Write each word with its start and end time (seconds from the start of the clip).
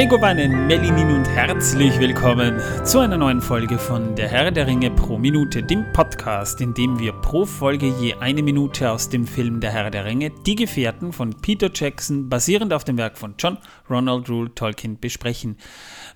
Megobanen, 0.00 0.66
Melinin 0.66 1.10
und 1.10 1.28
herzlich 1.28 2.00
willkommen 2.00 2.58
zu 2.86 3.00
einer 3.00 3.18
neuen 3.18 3.42
Folge 3.42 3.78
von 3.78 4.16
Der 4.16 4.28
Herr 4.28 4.50
der 4.50 4.66
Ringe 4.66 4.90
pro 4.90 5.18
Minute, 5.18 5.62
dem 5.62 5.92
Podcast, 5.92 6.62
in 6.62 6.72
dem 6.72 6.98
wir 6.98 7.12
pro 7.12 7.44
Folge 7.44 7.92
je 8.00 8.14
eine 8.14 8.42
Minute 8.42 8.90
aus 8.90 9.10
dem 9.10 9.26
Film 9.26 9.60
Der 9.60 9.72
Herr 9.72 9.90
der 9.90 10.06
Ringe, 10.06 10.30
Die 10.46 10.54
Gefährten 10.54 11.12
von 11.12 11.34
Peter 11.42 11.68
Jackson, 11.70 12.30
basierend 12.30 12.72
auf 12.72 12.84
dem 12.84 12.96
Werk 12.96 13.18
von 13.18 13.34
John 13.38 13.58
Ronald 13.90 14.30
Rule 14.30 14.54
Tolkien, 14.54 14.98
besprechen. 14.98 15.58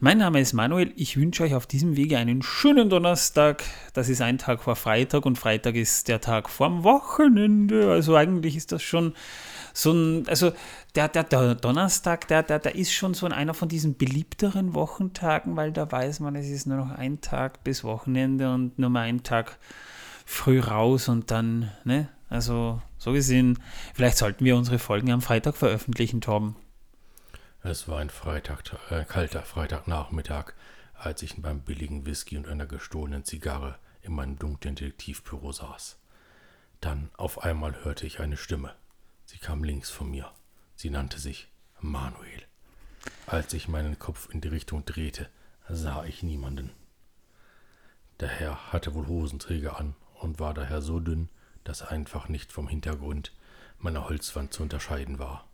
Mein 0.00 0.16
Name 0.16 0.40
ist 0.40 0.54
Manuel, 0.54 0.94
ich 0.96 1.18
wünsche 1.18 1.42
euch 1.42 1.54
auf 1.54 1.66
diesem 1.66 1.94
Wege 1.94 2.16
einen 2.16 2.40
schönen 2.40 2.88
Donnerstag. 2.88 3.64
Das 3.92 4.08
ist 4.08 4.22
ein 4.22 4.38
Tag 4.38 4.62
vor 4.62 4.76
Freitag 4.76 5.26
und 5.26 5.36
Freitag 5.36 5.74
ist 5.74 6.08
der 6.08 6.22
Tag 6.22 6.48
vorm 6.48 6.84
Wochenende, 6.84 7.90
also 7.90 8.16
eigentlich 8.16 8.56
ist 8.56 8.72
das 8.72 8.82
schon 8.82 9.12
so 9.74 9.92
ein, 9.92 10.26
also 10.28 10.52
der, 10.94 11.08
der, 11.08 11.24
der 11.24 11.54
Donnerstag, 11.56 12.28
der, 12.28 12.42
der, 12.42 12.60
der 12.60 12.74
ist 12.76 12.92
schon 12.92 13.14
so 13.14 13.26
einer 13.26 13.54
von 13.54 13.68
diesen 13.68 13.96
beliebteren 13.96 14.74
Wochentagen, 14.74 15.56
weil 15.56 15.72
da 15.72 15.90
weiß 15.90 16.20
man, 16.20 16.36
es 16.36 16.48
ist 16.48 16.66
nur 16.66 16.76
noch 16.76 16.90
ein 16.90 17.20
Tag 17.20 17.64
bis 17.64 17.82
Wochenende 17.82 18.52
und 18.52 18.78
nur 18.78 18.90
mal 18.90 19.02
ein 19.02 19.22
Tag 19.22 19.58
früh 20.24 20.60
raus 20.60 21.08
und 21.08 21.30
dann, 21.30 21.70
ne? 21.84 22.08
Also 22.30 22.80
so 22.98 23.12
gesehen, 23.12 23.58
vielleicht 23.92 24.16
sollten 24.16 24.44
wir 24.44 24.56
unsere 24.56 24.78
Folgen 24.78 25.12
am 25.12 25.20
Freitag 25.20 25.56
veröffentlichen, 25.56 26.20
Torben. 26.20 26.56
Es 27.62 27.88
war 27.88 27.98
ein 27.98 28.10
Freitag, 28.10 28.62
äh, 28.90 29.04
kalter 29.04 29.42
Freitagnachmittag, 29.42 30.52
als 30.94 31.22
ich 31.22 31.40
beim 31.40 31.60
billigen 31.60 32.06
Whisky 32.06 32.36
und 32.36 32.48
einer 32.48 32.66
gestohlenen 32.66 33.24
Zigarre 33.24 33.78
in 34.02 34.12
meinem 34.14 34.38
dunklen 34.38 34.74
Detektivbüro 34.74 35.52
saß. 35.52 35.98
Dann 36.80 37.10
auf 37.16 37.42
einmal 37.42 37.84
hörte 37.84 38.06
ich 38.06 38.20
eine 38.20 38.36
Stimme. 38.36 38.74
Sie 39.26 39.38
kam 39.38 39.64
links 39.64 39.90
von 39.90 40.10
mir. 40.10 40.30
Sie 40.76 40.90
nannte 40.90 41.18
sich 41.18 41.48
Manuel. 41.80 42.42
Als 43.26 43.52
ich 43.52 43.68
meinen 43.68 43.98
Kopf 43.98 44.28
in 44.32 44.40
die 44.40 44.48
Richtung 44.48 44.84
drehte, 44.84 45.28
sah 45.68 46.04
ich 46.04 46.22
niemanden. 46.22 46.70
Der 48.20 48.28
Herr 48.28 48.72
hatte 48.72 48.94
wohl 48.94 49.06
Hosenträger 49.06 49.78
an 49.78 49.94
und 50.14 50.38
war 50.38 50.54
daher 50.54 50.82
so 50.82 51.00
dünn, 51.00 51.28
dass 51.64 51.80
er 51.80 51.90
einfach 51.90 52.28
nicht 52.28 52.52
vom 52.52 52.68
Hintergrund 52.68 53.32
meiner 53.78 54.08
Holzwand 54.08 54.52
zu 54.52 54.62
unterscheiden 54.62 55.18
war. 55.18 55.48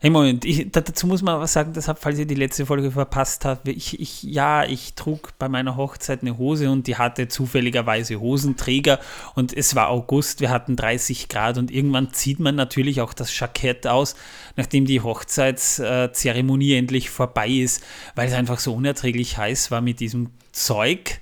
Hey 0.00 0.10
Moment, 0.10 0.44
ich, 0.44 0.70
dazu 0.70 1.08
muss 1.08 1.22
man 1.22 1.40
was 1.40 1.54
sagen, 1.54 1.72
deshalb, 1.74 1.98
falls 1.98 2.20
ihr 2.20 2.24
die 2.24 2.36
letzte 2.36 2.64
Folge 2.64 2.92
verpasst 2.92 3.44
habt. 3.44 3.66
Ich, 3.66 3.98
ich, 3.98 4.22
ja, 4.22 4.62
ich 4.62 4.94
trug 4.94 5.36
bei 5.40 5.48
meiner 5.48 5.76
Hochzeit 5.76 6.22
eine 6.22 6.38
Hose 6.38 6.70
und 6.70 6.86
die 6.86 6.94
hatte 6.94 7.26
zufälligerweise 7.26 8.20
Hosenträger 8.20 9.00
und 9.34 9.52
es 9.52 9.74
war 9.74 9.88
August, 9.88 10.40
wir 10.40 10.50
hatten 10.50 10.76
30 10.76 11.28
Grad 11.28 11.58
und 11.58 11.72
irgendwann 11.72 12.12
zieht 12.12 12.38
man 12.38 12.54
natürlich 12.54 13.00
auch 13.00 13.12
das 13.12 13.36
Jackett 13.36 13.88
aus, 13.88 14.14
nachdem 14.54 14.86
die 14.86 15.00
Hochzeitszeremonie 15.00 16.74
endlich 16.74 17.10
vorbei 17.10 17.48
ist, 17.48 17.82
weil 18.14 18.28
es 18.28 18.34
einfach 18.34 18.60
so 18.60 18.74
unerträglich 18.74 19.36
heiß 19.36 19.72
war 19.72 19.80
mit 19.80 19.98
diesem 19.98 20.30
Zeug 20.52 21.20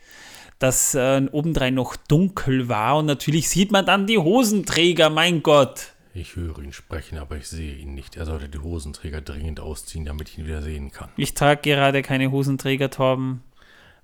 das 0.59 0.95
äh, 0.95 1.23
obendrein 1.33 1.73
noch 1.73 1.97
dunkel 1.97 2.69
war 2.69 2.99
und 2.99 3.07
natürlich 3.07 3.49
sieht 3.49 3.73
man 3.73 3.87
dann 3.87 4.07
die 4.07 4.19
Hosenträger, 4.19 5.09
mein 5.09 5.43
Gott. 5.43 5.96
Ich 6.19 6.35
höre 6.35 6.61
ihn 6.61 6.73
sprechen, 6.73 7.19
aber 7.19 7.37
ich 7.37 7.47
sehe 7.47 7.75
ihn 7.75 7.95
nicht. 7.95 8.17
Er 8.17 8.25
sollte 8.25 8.49
die 8.49 8.59
Hosenträger 8.59 9.21
dringend 9.21 9.61
ausziehen, 9.61 10.07
damit 10.07 10.31
ich 10.31 10.39
ihn 10.39 10.47
wieder 10.47 10.63
sehen 10.63 10.91
kann. 10.91 11.11
Ich 11.19 11.35
trage 11.35 11.61
gerade 11.61 12.01
keine 12.01 12.31
Hosenträger, 12.31 12.89
Torben. 12.89 13.43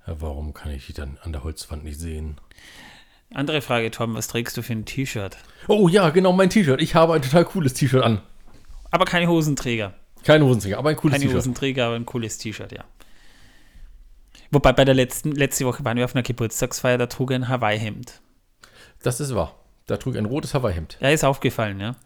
Warum 0.04 0.52
kann 0.52 0.72
ich 0.72 0.84
die 0.84 0.92
dann 0.92 1.16
an 1.22 1.32
der 1.32 1.42
Holzwand 1.42 1.84
nicht 1.84 1.98
sehen? 1.98 2.38
Andere 3.32 3.62
Frage, 3.62 3.90
Torben, 3.90 4.14
was 4.14 4.28
trägst 4.28 4.58
du 4.58 4.62
für 4.62 4.74
ein 4.74 4.84
T-Shirt? 4.84 5.38
Oh 5.68 5.88
ja, 5.88 6.10
genau, 6.10 6.32
mein 6.32 6.50
T-Shirt. 6.50 6.82
Ich 6.82 6.94
habe 6.94 7.14
ein 7.14 7.22
total 7.22 7.46
cooles 7.46 7.72
T-Shirt 7.72 8.04
an. 8.04 8.20
Aber 8.90 9.06
keine 9.06 9.28
Hosenträger. 9.28 9.94
Keine 10.22 10.44
Hosenträger, 10.44 10.76
aber 10.76 10.90
ein 10.90 10.96
cooles 10.96 11.14
T-Shirt. 11.14 11.30
Keine 11.30 11.38
Hosenträger, 11.38 11.86
aber 11.86 11.96
ein 11.96 12.04
cooles 12.04 12.36
T-Shirt, 12.36 12.72
ja. 12.72 12.84
Wobei 14.50 14.74
bei 14.74 14.84
der 14.84 14.94
letzten, 14.94 15.32
letzte 15.32 15.64
Woche 15.64 15.82
waren 15.82 15.96
wir 15.96 16.04
auf 16.04 16.14
einer 16.14 16.22
Geburtstagsfeier, 16.22 16.98
da 16.98 17.06
trug 17.06 17.30
er 17.30 17.36
ein 17.36 17.48
Hawaii-Hemd. 17.48 18.20
Das 19.02 19.18
ist 19.18 19.34
wahr. 19.34 19.61
Da 19.86 19.96
trug 19.96 20.16
ein 20.16 20.26
rotes 20.26 20.54
Hawaii-Hemd. 20.54 20.98
Ja, 21.00 21.10
ist 21.10 21.24
aufgefallen, 21.24 21.80
ja. 21.80 21.96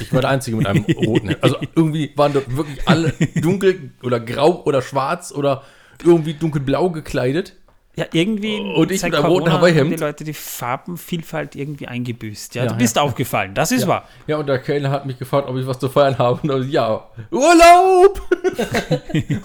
Ich 0.00 0.12
war 0.12 0.20
der 0.20 0.30
Einzige 0.30 0.56
mit 0.56 0.66
einem 0.66 0.84
roten 1.06 1.28
Hemd. 1.28 1.42
Also 1.42 1.56
irgendwie 1.74 2.12
waren 2.16 2.32
dort 2.32 2.54
wirklich 2.56 2.86
alle 2.86 3.12
dunkel 3.36 3.90
oder 4.02 4.20
grau 4.20 4.62
oder 4.64 4.82
schwarz 4.82 5.32
oder 5.32 5.62
irgendwie 6.04 6.34
dunkelblau 6.34 6.90
gekleidet. 6.90 7.54
Ja, 7.94 8.06
irgendwie 8.12 8.58
und 8.58 8.90
ich 8.90 9.02
mit 9.02 9.14
einem 9.14 9.26
roten 9.26 9.52
Hawaii-Hemd. 9.52 9.92
die 9.92 9.96
Leute 9.96 10.24
die 10.24 10.32
Farbenvielfalt 10.32 11.54
irgendwie 11.56 11.88
eingebüßt. 11.88 12.54
Ja, 12.54 12.64
ja 12.64 12.70
du 12.70 12.78
bist 12.78 12.96
ja. 12.96 13.02
aufgefallen, 13.02 13.54
das 13.54 13.70
ist 13.70 13.82
ja. 13.82 13.88
wahr. 13.88 14.08
Ja, 14.26 14.38
und 14.38 14.46
der 14.46 14.60
Kellner 14.60 14.90
hat 14.90 15.04
mich 15.04 15.18
gefragt, 15.18 15.46
ob 15.46 15.56
ich 15.58 15.66
was 15.66 15.78
zu 15.78 15.90
feiern 15.90 16.16
habe. 16.16 16.50
Und 16.50 16.66
ich, 16.66 16.72
ja, 16.72 17.06
Urlaub! 17.30 18.22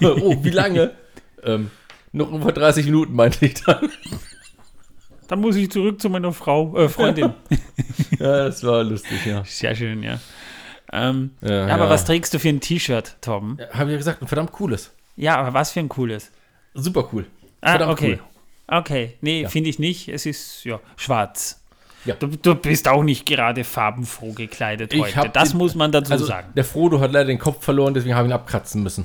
oh, 0.22 0.36
wie 0.42 0.50
lange? 0.50 0.92
ähm, 1.44 1.70
noch 2.12 2.32
über 2.32 2.52
30 2.52 2.86
Minuten, 2.86 3.14
meinte 3.14 3.44
ich 3.44 3.54
dann. 3.62 3.90
Dann 5.28 5.40
muss 5.40 5.56
ich 5.56 5.70
zurück 5.70 6.00
zu 6.00 6.10
meiner 6.10 6.32
Frau, 6.32 6.76
äh, 6.76 6.88
Freundin. 6.88 7.34
ja, 8.18 8.46
das 8.46 8.64
war 8.64 8.82
lustig, 8.82 9.24
ja. 9.26 9.44
Sehr 9.44 9.74
schön, 9.74 10.02
ja. 10.02 10.18
Ähm, 10.90 11.32
ja, 11.42 11.66
aber 11.66 11.84
ja. 11.84 11.90
was 11.90 12.04
trägst 12.06 12.32
du 12.32 12.38
für 12.38 12.48
ein 12.48 12.60
T-Shirt, 12.60 13.16
Tom? 13.20 13.58
Ja, 13.60 13.78
Habe 13.78 13.84
ich 13.84 13.92
ja 13.92 13.98
gesagt, 13.98 14.22
ein 14.22 14.26
verdammt 14.26 14.52
cooles. 14.52 14.90
Ja, 15.16 15.36
aber 15.36 15.52
was 15.52 15.72
für 15.72 15.80
ein 15.80 15.88
cooles? 15.88 16.30
Super 16.74 17.08
cool. 17.12 17.26
Ah, 17.60 17.72
verdammt 17.72 17.92
okay. 17.92 18.18
Cool. 18.18 18.78
Okay, 18.80 19.14
nee, 19.20 19.46
finde 19.48 19.70
ich 19.70 19.78
nicht. 19.78 20.08
Es 20.08 20.26
ist 20.26 20.64
ja 20.64 20.80
schwarz. 20.96 21.62
Ja. 22.04 22.14
Du, 22.14 22.28
du, 22.28 22.54
bist 22.54 22.88
auch 22.88 23.02
nicht 23.02 23.26
gerade 23.26 23.64
farbenfroh 23.64 24.32
gekleidet 24.32 24.94
ich 24.94 25.16
heute. 25.16 25.30
Das 25.30 25.50
den, 25.50 25.58
muss 25.58 25.74
man 25.74 25.92
dazu 25.92 26.12
also 26.12 26.26
sagen. 26.26 26.52
Der 26.54 26.64
Frodo 26.64 27.00
hat 27.00 27.12
leider 27.12 27.26
den 27.26 27.38
Kopf 27.38 27.64
verloren, 27.64 27.92
deswegen 27.92 28.14
habe 28.14 28.26
ich 28.26 28.30
ihn 28.30 28.34
abkratzen 28.34 28.82
müssen. 28.82 29.04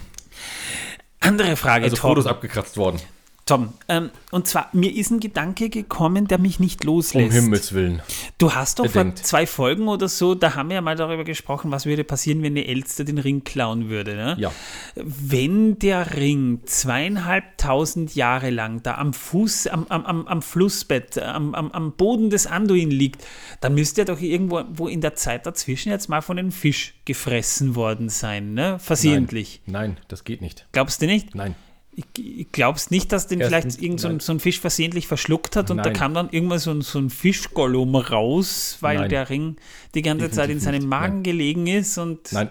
Andere 1.20 1.56
Frage, 1.56 1.86
Also 1.86 1.96
Frodo 1.96 2.22
ist 2.22 2.28
abgekratzt 2.28 2.78
worden. 2.78 3.00
Tom, 3.46 3.74
ähm, 3.90 4.10
und 4.32 4.48
zwar, 4.48 4.70
mir 4.72 4.96
ist 4.96 5.12
ein 5.12 5.20
Gedanke 5.20 5.70
gekommen, 5.70 6.30
der 6.30 6.38
mich 6.38 6.62
nicht 6.62 6.86
loslässt. 6.86 7.28
Um 7.28 7.44
Himmels 7.44 7.74
Willen. 7.74 8.02
Du 8.38 8.56
hast 8.56 8.80
doch 8.80 8.90
vor 8.90 9.16
zwei 9.16 9.46
Folgen 9.46 9.90
oder 9.90 10.08
so, 10.08 10.34
da 10.34 10.56
haben 10.56 10.70
wir 10.70 10.76
ja 10.76 10.82
mal 10.82 10.96
darüber 10.96 11.26
gesprochen, 11.26 11.70
was 11.70 11.86
würde 11.86 12.06
passieren, 12.06 12.42
wenn 12.42 12.54
eine 12.54 12.66
Elster 12.66 13.04
den 13.04 13.18
Ring 13.18 13.44
klauen 13.44 13.90
würde. 13.90 14.16
Ne? 14.16 14.38
Ja. 14.40 14.52
Wenn 14.96 15.78
der 15.78 16.16
Ring 16.16 16.62
zweieinhalbtausend 16.66 18.16
Jahre 18.16 18.50
lang 18.50 18.82
da 18.82 18.96
am 18.96 19.12
Fuß, 19.12 19.68
am, 19.68 19.88
am, 19.90 20.26
am 20.26 20.42
Flussbett, 20.42 21.18
am, 21.18 21.54
am, 21.54 21.70
am 21.72 21.92
Boden 21.92 22.30
des 22.30 22.48
Anduin 22.48 22.92
liegt, 22.92 23.26
dann 23.60 23.76
müsste 23.76 24.04
er 24.04 24.06
doch 24.06 24.22
irgendwo 24.22 24.64
wo 24.72 24.88
in 24.88 25.02
der 25.02 25.16
Zeit 25.16 25.46
dazwischen 25.46 25.90
jetzt 25.90 26.08
mal 26.08 26.22
von 26.22 26.40
einem 26.40 26.54
Fisch 26.54 26.94
gefressen 27.04 27.76
worden 27.76 28.08
sein, 28.08 28.54
ne? 28.54 28.80
Versehentlich. 28.80 29.62
Nein, 29.66 29.92
Nein 29.92 29.98
das 30.08 30.24
geht 30.24 30.42
nicht. 30.42 30.66
Glaubst 30.72 31.02
du 31.02 31.08
nicht? 31.08 31.36
Nein. 31.36 31.56
Ich 31.96 32.52
glaubst 32.52 32.92
nicht, 32.92 33.12
dass 33.12 33.28
den 33.28 33.40
Erstens, 33.40 33.76
vielleicht 33.76 33.84
irgend 33.84 34.00
so 34.00 34.08
ein, 34.08 34.20
so 34.20 34.34
ein, 34.34 34.40
Fisch 34.40 34.60
versehentlich 34.60 35.08
verschluckt 35.08 35.56
hat 35.56 35.70
und 35.70 35.78
nein. 35.78 35.86
da 35.86 35.92
kam 35.92 36.14
dann 36.14 36.30
irgendwann 36.32 36.60
so 36.60 36.72
ein, 36.72 36.82
so 36.82 37.00
ein 37.00 37.10
Fischgollum 37.10 37.96
raus, 37.96 38.78
weil 38.82 38.98
nein. 38.98 39.10
der 39.10 39.30
Ring 39.30 39.58
die 39.94 40.02
ganze 40.02 40.26
Definitiv 40.28 40.36
Zeit 40.36 40.50
in 40.50 40.60
seinem 40.60 40.90
Magen 40.90 41.16
nein. 41.16 41.24
gelegen 41.24 41.68
ist 41.68 41.98
und 41.98 42.32
nein. 42.32 42.50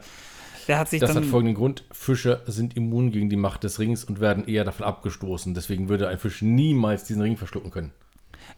der 0.69 0.79
hat 0.79 0.91
sich 0.91 1.01
das 1.01 1.13
dann. 1.13 1.25
hat 1.25 1.31
folgenden 1.31 1.57
Grund: 1.57 1.85
Fische 1.91 2.43
sind 2.47 2.77
immun 2.77 3.11
gegen 3.11 3.31
die 3.31 3.37
Macht 3.37 3.65
des 3.65 3.79
Rings 3.79 4.05
und 4.05 4.21
werden 4.21 4.47
eher 4.47 4.65
davon 4.65 4.87
abgestoßen. 4.87 5.55
Deswegen 5.55 5.89
würde 5.89 6.09
ein 6.09 6.19
Fisch 6.19 6.43
niemals 6.43 7.05
diesen 7.05 7.23
Ring 7.23 7.37
verschlucken 7.37 7.71
können. 7.71 7.93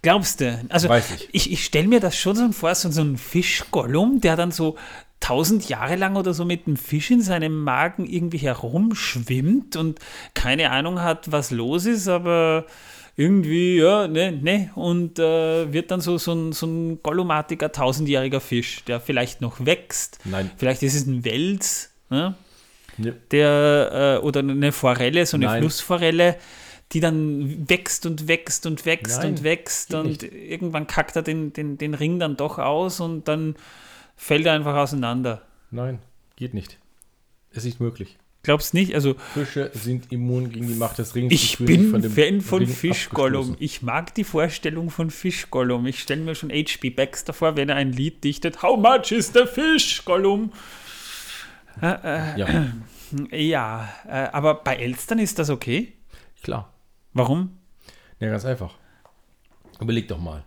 Glaubst 0.03 0.41
du? 0.41 0.61
Also, 0.69 0.89
Weiß 0.89 1.11
ich, 1.15 1.29
ich, 1.33 1.53
ich 1.53 1.65
stelle 1.65 1.89
mir 1.89 2.01
das 2.01 2.17
schon 2.17 2.37
so 2.37 2.53
vor, 2.53 2.75
so, 2.75 2.91
so 2.91 3.01
ein 3.01 3.17
Fischgollum, 3.17 4.21
der 4.21 4.37
dann 4.37 4.51
so 4.51 4.77
tausend 5.25 5.71
Jahre 5.71 5.97
lang 5.97 6.17
oder 6.17 6.35
so 6.35 6.45
mit 6.45 6.67
einem 6.67 6.77
Fisch 6.77 7.11
in 7.11 7.23
seinem 7.23 7.65
Magen 7.65 8.05
irgendwie 8.05 8.37
herumschwimmt 8.37 9.75
und 9.75 9.99
keine 10.35 10.71
Ahnung 10.71 11.01
hat, 11.01 11.33
was 11.33 11.51
los 11.51 11.87
ist, 11.87 12.09
aber 12.09 12.67
irgendwie, 13.17 13.79
ja, 13.79 14.07
ne, 14.07 14.33
ne, 14.33 14.71
und 14.75 15.19
äh, 15.19 15.73
wird 15.73 15.91
dann 15.91 16.03
so, 16.03 16.19
so 16.19 16.35
ein, 16.35 16.53
so 16.53 16.67
ein 16.67 17.03
gollumatiger 17.03 17.73
tausendjähriger 17.73 18.41
Fisch, 18.41 18.85
der 18.85 19.01
vielleicht 19.01 19.41
noch 19.41 19.65
wächst. 19.65 20.19
Nein. 20.27 20.51
Vielleicht 20.59 20.83
ist 20.83 20.95
es 20.95 21.07
ein 21.07 21.25
Wels, 21.25 21.91
ne? 22.11 22.35
Ja. 22.99 23.13
der, 23.31 24.19
äh, 24.21 24.25
oder 24.27 24.41
eine 24.41 24.73
Forelle, 24.73 25.25
so 25.25 25.39
eine 25.39 25.47
Nein. 25.47 25.63
Flussforelle, 25.63 26.37
die 26.93 27.01
dann 27.01 27.67
wächst 27.71 28.05
und 28.05 28.29
wächst 28.29 28.67
und 28.67 28.85
wächst 28.85 29.23
Nein, 29.23 29.31
und 29.31 29.43
wächst 29.43 29.95
und 29.95 30.07
nicht. 30.07 30.23
irgendwann 30.23 30.87
kackt 30.87 31.17
er 31.17 31.23
den, 31.23 31.55
den, 31.55 31.79
den 31.79 31.95
Ring 31.95 32.19
dann 32.19 32.37
doch 32.37 32.59
aus 32.59 33.01
und 33.01 33.27
dann 33.27 33.57
fällt 34.17 34.47
einfach 34.47 34.75
auseinander. 34.75 35.43
Nein, 35.71 35.99
geht 36.37 36.55
nicht. 36.55 36.79
Ist 37.51 37.65
nicht 37.65 37.81
möglich. 37.81 38.19
Glaubst 38.45 38.75
nicht? 38.75 38.95
Also 38.95 39.15
Fische 39.33 39.71
sind 39.73 40.13
immun 40.13 40.51
gegen 40.51 40.69
die 40.69 40.75
Macht 40.75 40.99
des 40.99 41.15
Rings. 41.15 41.33
Ich 41.33 41.57
bin 41.59 41.91
von 41.91 42.03
Fan 42.03 42.43
von 42.43 42.67
Fischgollum. 42.67 43.57
Ich 43.59 43.81
mag 43.81 44.15
die 44.15 44.25
Vorstellung 44.25 44.91
von 44.91 45.11
Fischgollum. 45.11 45.87
Ich 45.87 46.01
stelle 46.01 46.21
mir 46.21 46.35
schon 46.35 46.51
H.P. 46.51 46.91
Baxter 46.91 47.33
vor, 47.33 47.57
wenn 47.57 47.71
er 47.71 47.77
ein 47.77 47.93
Lied 47.93 48.23
dichtet. 48.23 48.63
How 48.63 48.79
much 48.79 49.13
is 49.13 49.33
the 49.33 49.47
fish, 49.47 50.05
Gollum? 50.05 50.53
Äh, 51.81 51.87
äh, 51.87 52.39
ja. 52.39 52.67
Ja, 53.31 53.95
äh, 54.09 54.29
aber 54.33 54.55
bei 54.55 54.75
Elstern 54.75 55.21
ist 55.21 55.39
das 55.39 55.49
okay? 55.49 55.93
Klar. 56.43 56.73
Warum? 57.13 57.59
Ja, 58.19 58.29
ganz 58.29 58.45
einfach. 58.45 58.75
Überleg 59.81 60.09
doch 60.09 60.19
mal. 60.19 60.43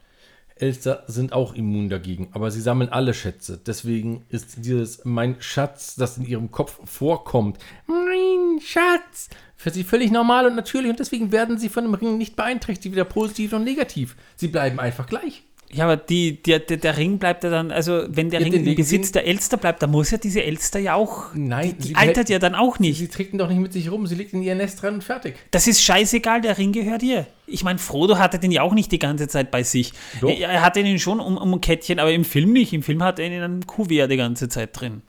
Elster 0.61 1.03
sind 1.07 1.33
auch 1.33 1.53
immun 1.53 1.89
dagegen, 1.89 2.29
aber 2.33 2.51
sie 2.51 2.61
sammeln 2.61 2.89
alle 2.89 3.13
Schätze. 3.13 3.59
Deswegen 3.65 4.25
ist 4.29 4.65
dieses 4.65 5.05
mein 5.05 5.37
Schatz, 5.39 5.95
das 5.95 6.17
in 6.17 6.25
ihrem 6.25 6.51
Kopf 6.51 6.79
vorkommt, 6.85 7.57
mein 7.87 8.59
Schatz! 8.61 9.29
Für 9.55 9.71
sie 9.71 9.83
völlig 9.83 10.11
normal 10.11 10.45
und 10.45 10.55
natürlich 10.55 10.91
und 10.91 10.99
deswegen 10.99 11.31
werden 11.31 11.57
sie 11.57 11.69
von 11.69 11.83
dem 11.83 11.95
Ring 11.95 12.17
nicht 12.17 12.35
beeinträchtigt, 12.35 12.93
weder 12.93 13.05
positiv 13.05 13.51
noch 13.51 13.59
negativ. 13.59 14.15
Sie 14.35 14.49
bleiben 14.49 14.79
einfach 14.79 15.07
gleich. 15.07 15.46
Ja, 15.69 15.83
aber 15.83 15.97
die, 15.97 16.41
der, 16.41 16.59
der, 16.59 16.77
der 16.77 16.95
Ring 16.97 17.17
bleibt 17.17 17.43
ja 17.43 17.49
dann, 17.49 17.71
also 17.71 18.05
wenn 18.07 18.29
der 18.29 18.39
Ja, 18.39 18.45
Ring 18.45 18.65
im 18.65 18.75
Besitz 18.75 19.11
der 19.11 19.27
Elster 19.27 19.57
bleibt, 19.57 19.81
dann 19.81 19.91
muss 19.91 20.11
ja 20.11 20.17
diese 20.17 20.41
Elster 20.41 20.79
ja 20.79 20.93
auch, 20.95 21.33
Nein, 21.33 21.75
die, 21.77 21.89
die 21.89 21.95
altert 21.95 22.29
ja 22.29 22.39
dann 22.39 22.55
auch 22.55 22.79
nicht. 22.79 22.97
Sie 22.99 23.09
trägt 23.09 23.33
ihn 23.33 23.37
doch 23.37 23.49
nicht 23.49 23.59
mit 23.59 23.73
sich 23.73 23.91
rum, 23.91 24.07
sie 24.07 24.15
legt 24.15 24.31
in 24.33 24.41
ihr 24.43 24.55
Nest 24.55 24.81
rein 24.83 24.93
und 24.93 25.03
fertig. 25.03 25.35
Das 25.51 25.67
ist 25.67 25.83
scheißegal, 25.83 26.39
der 26.39 26.57
Ring 26.57 26.71
gehört 26.71 27.03
ihr. 27.03 27.27
Ich 27.47 27.65
meine, 27.65 27.79
Frodo 27.79 28.17
hatte 28.17 28.39
den 28.39 28.51
ja 28.51 28.61
auch 28.61 28.73
nicht 28.73 28.93
die 28.93 28.99
ganze 28.99 29.27
Zeit 29.27 29.51
bei 29.51 29.63
sich. 29.63 29.91
Doch. 30.21 30.29
Er, 30.29 30.49
er 30.49 30.61
hatte 30.61 30.79
ihn 30.79 30.99
schon 30.99 31.19
um, 31.19 31.37
um 31.37 31.53
ein 31.55 31.61
Kettchen, 31.61 31.99
aber 31.99 32.13
im 32.13 32.23
Film 32.23 32.53
nicht. 32.53 32.71
Im 32.71 32.83
Film 32.83 33.03
hat 33.03 33.19
er 33.19 33.27
ihn 33.27 33.33
in 33.33 33.43
einem 33.43 33.67
Kuvert 33.67 34.09
die 34.09 34.17
ganze 34.17 34.47
Zeit 34.47 34.79
drin. 34.79 35.01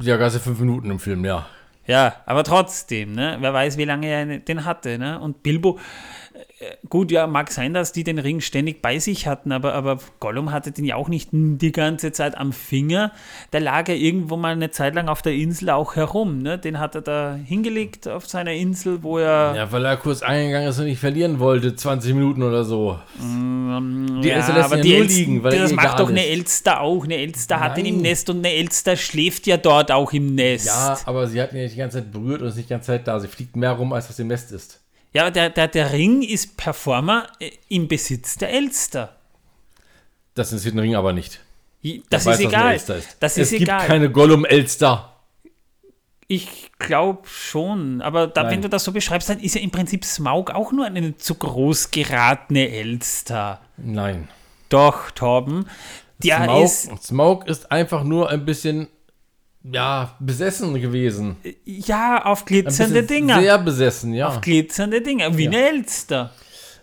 Ja, 0.00 0.16
ganze 0.16 0.40
fünf 0.40 0.58
Minuten 0.58 0.90
im 0.90 0.98
Film, 0.98 1.22
ja. 1.24 1.46
Ja, 1.86 2.16
aber 2.24 2.44
trotzdem, 2.44 3.12
ne? 3.12 3.36
Wer 3.40 3.52
weiß, 3.52 3.76
wie 3.76 3.84
lange 3.84 4.06
er 4.06 4.38
den 4.38 4.64
hatte, 4.64 4.98
ne? 4.98 5.20
Und 5.20 5.42
Bilbo, 5.42 5.78
gut, 6.88 7.10
ja, 7.10 7.26
mag 7.26 7.50
sein, 7.50 7.74
dass 7.74 7.92
die 7.92 8.04
den 8.04 8.18
Ring 8.18 8.40
ständig 8.40 8.82
bei 8.82 8.98
sich 8.98 9.26
hatten, 9.26 9.52
aber, 9.52 9.74
aber 9.74 9.98
Gollum 10.20 10.50
hatte 10.52 10.72
den 10.72 10.84
ja 10.84 10.96
auch 10.96 11.08
nicht 11.08 11.28
die 11.32 11.72
ganze 11.72 12.12
Zeit 12.12 12.36
am 12.36 12.52
Finger. 12.52 13.12
Der 13.52 13.60
lag 13.60 13.88
ja 13.88 13.94
irgendwo 13.94 14.36
mal 14.36 14.52
eine 14.52 14.70
Zeit 14.70 14.94
lang 14.94 15.08
auf 15.08 15.22
der 15.22 15.34
Insel 15.34 15.70
auch 15.70 15.96
herum, 15.96 16.38
ne? 16.38 16.58
Den 16.58 16.78
hat 16.80 16.94
er 16.94 17.02
da 17.02 17.34
hingelegt 17.34 18.08
auf 18.08 18.26
seiner 18.26 18.52
Insel, 18.52 19.02
wo 19.02 19.18
er. 19.18 19.54
Ja, 19.56 19.72
weil 19.72 19.84
er 19.84 19.96
kurz 19.96 20.22
eingegangen 20.22 20.68
ist 20.68 20.78
und 20.78 20.86
nicht 20.86 20.98
verlieren 21.00 21.38
wollte, 21.38 21.74
20 21.74 22.14
Minuten 22.14 22.42
oder 22.42 22.64
so. 22.64 22.98
Die 23.18 24.30
Elster 24.30 24.54
lässt 24.54 24.72
ihn 24.74 24.78
ja 24.78 24.84
nur 24.84 25.02
Elster- 25.04 25.18
liegen, 25.18 25.42
weil 25.42 25.58
das 25.58 25.70
ihm 25.70 25.76
macht 25.76 26.00
doch 26.00 26.08
eine. 26.10 26.24
Elster 26.26 26.80
auch. 26.80 27.04
Eine 27.04 27.16
Elster 27.16 27.60
hat 27.60 27.78
ihn 27.78 27.86
im. 27.86 28.02
Nest 28.02 28.28
und 28.30 28.38
eine 28.38 28.52
Elster 28.52 28.96
schläft 28.96 29.46
ja 29.46 29.56
dort 29.56 29.90
auch 29.92 30.12
im 30.12 30.34
Nest. 30.34 30.66
Ja, 30.66 30.98
aber 31.04 31.26
sie 31.26 31.40
hat 31.40 31.52
ihn 31.52 31.58
nicht 31.62 31.74
die 31.74 31.78
ganze 31.78 31.98
Zeit 31.98 32.12
berührt 32.12 32.42
und 32.42 32.48
ist 32.48 32.56
nicht 32.56 32.68
die 32.68 32.74
ganze 32.74 32.88
Zeit 32.88 33.06
da. 33.06 33.18
Sie 33.20 33.28
fliegt 33.28 33.56
mehr 33.56 33.72
rum, 33.72 33.92
als 33.92 34.08
was 34.08 34.18
im 34.18 34.28
Nest 34.28 34.52
ist. 34.52 34.80
Ja, 35.14 35.22
aber 35.22 35.30
der, 35.30 35.48
der, 35.48 35.68
der 35.68 35.92
Ring 35.92 36.22
ist 36.22 36.56
Performer 36.56 37.28
äh, 37.40 37.52
im 37.68 37.88
Besitz 37.88 38.36
der 38.36 38.50
Elster. 38.50 39.16
Das 40.34 40.52
ist 40.52 40.66
den 40.66 40.78
Ring 40.78 40.96
aber 40.96 41.12
nicht. 41.12 41.40
Das 42.10 42.26
weiß, 42.26 42.40
ist 42.40 42.46
eine 42.46 42.48
egal. 42.48 42.74
Ist. 42.74 42.88
Das 43.20 43.36
es 43.36 43.38
ist 43.38 43.50
gibt 43.50 43.62
egal. 43.62 43.86
keine 43.86 44.10
Gollum-Elster. 44.10 45.12
Ich 46.26 46.72
glaube 46.78 47.28
schon. 47.28 48.00
Aber 48.00 48.26
da, 48.26 48.50
wenn 48.50 48.62
du 48.62 48.68
das 48.68 48.84
so 48.84 48.92
beschreibst, 48.92 49.28
dann 49.28 49.38
ist 49.38 49.54
ja 49.54 49.60
im 49.60 49.70
Prinzip 49.70 50.04
Smaug 50.04 50.50
auch 50.50 50.72
nur 50.72 50.86
eine 50.86 51.16
zu 51.16 51.34
groß 51.34 51.90
geratene 51.90 52.70
Elster. 52.70 53.60
Nein. 53.76 54.28
Doch, 54.70 55.10
Torben. 55.10 55.68
Der 56.18 56.44
Smaug, 56.44 56.64
ist. 56.64 57.04
Smaug 57.04 57.46
ist 57.46 57.70
einfach 57.70 58.02
nur 58.02 58.30
ein 58.30 58.44
bisschen, 58.44 58.88
ja, 59.72 60.14
besessen 60.20 60.80
gewesen. 60.80 61.36
Ja, 61.64 62.24
auf 62.24 62.44
glitzernde 62.44 63.02
Dinger. 63.02 63.40
Sehr 63.40 63.58
besessen, 63.58 64.12
ja. 64.14 64.28
Auf 64.28 64.40
glitzernde 64.40 65.00
Dinger. 65.00 65.36
Wie 65.36 65.44
Ja. 65.44 65.50
eine 65.50 65.68
Elster. 65.68 66.32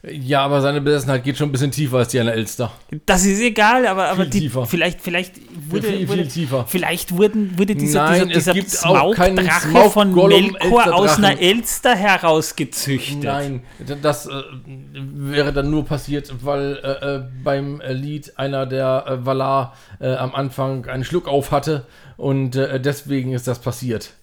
Ja, 0.10 0.42
aber 0.46 0.62
seine 0.62 0.82
Besessenheit 0.82 1.24
geht 1.24 1.38
schon 1.38 1.50
ein 1.50 1.52
bisschen 1.52 1.70
tiefer 1.70 1.98
als 1.98 2.08
die 2.08 2.20
einer 2.20 2.34
Elster. 2.34 2.72
Das 3.06 3.24
ist 3.24 3.40
egal, 3.40 3.86
aber, 3.86 4.06
aber 4.10 4.24
Viel 4.24 4.32
die, 4.32 4.40
tiefer. 4.40 4.66
vielleicht, 4.66 5.00
vielleicht 5.00 5.36
wurde, 5.70 5.84
viel, 5.90 5.98
viel 6.00 6.08
wurde, 6.10 6.28
tiefer. 6.28 6.66
vielleicht 6.68 7.16
wurden, 7.18 7.56
wurde 7.60 7.76
dieser, 7.76 8.06
Nein, 8.06 8.30
dieser, 8.30 8.38
es 8.40 8.44
dieser 8.46 8.54
gibt 8.56 8.70
Smaugdrache 8.72 9.68
Smaug- 9.70 9.90
von 9.92 10.12
Melkor 10.12 10.92
aus 10.96 11.18
einer 11.20 11.40
Elster 11.40 11.96
herausgezüchtet. 11.96 13.24
Nein, 13.24 13.62
das 14.02 14.26
äh, 14.26 14.32
wäre 14.96 15.54
dann 15.54 15.70
nur 15.70 15.86
passiert, 15.86 16.34
weil 16.44 16.80
äh, 16.84 17.16
äh, 17.18 17.24
beim 17.44 17.80
äh, 17.82 17.94
Lied 17.94 18.40
einer 18.40 18.66
der 18.66 19.06
äh, 19.08 19.26
Valar 19.26 19.76
äh, 20.00 20.16
am 20.16 20.34
Anfang 20.34 20.88
einen 20.88 21.04
Schluck 21.04 21.28
auf 21.28 21.52
hatte 21.52 21.86
und 22.18 22.56
äh, 22.56 22.80
deswegen 22.80 23.34
ist 23.34 23.48
das 23.48 23.60
passiert. 23.60 24.14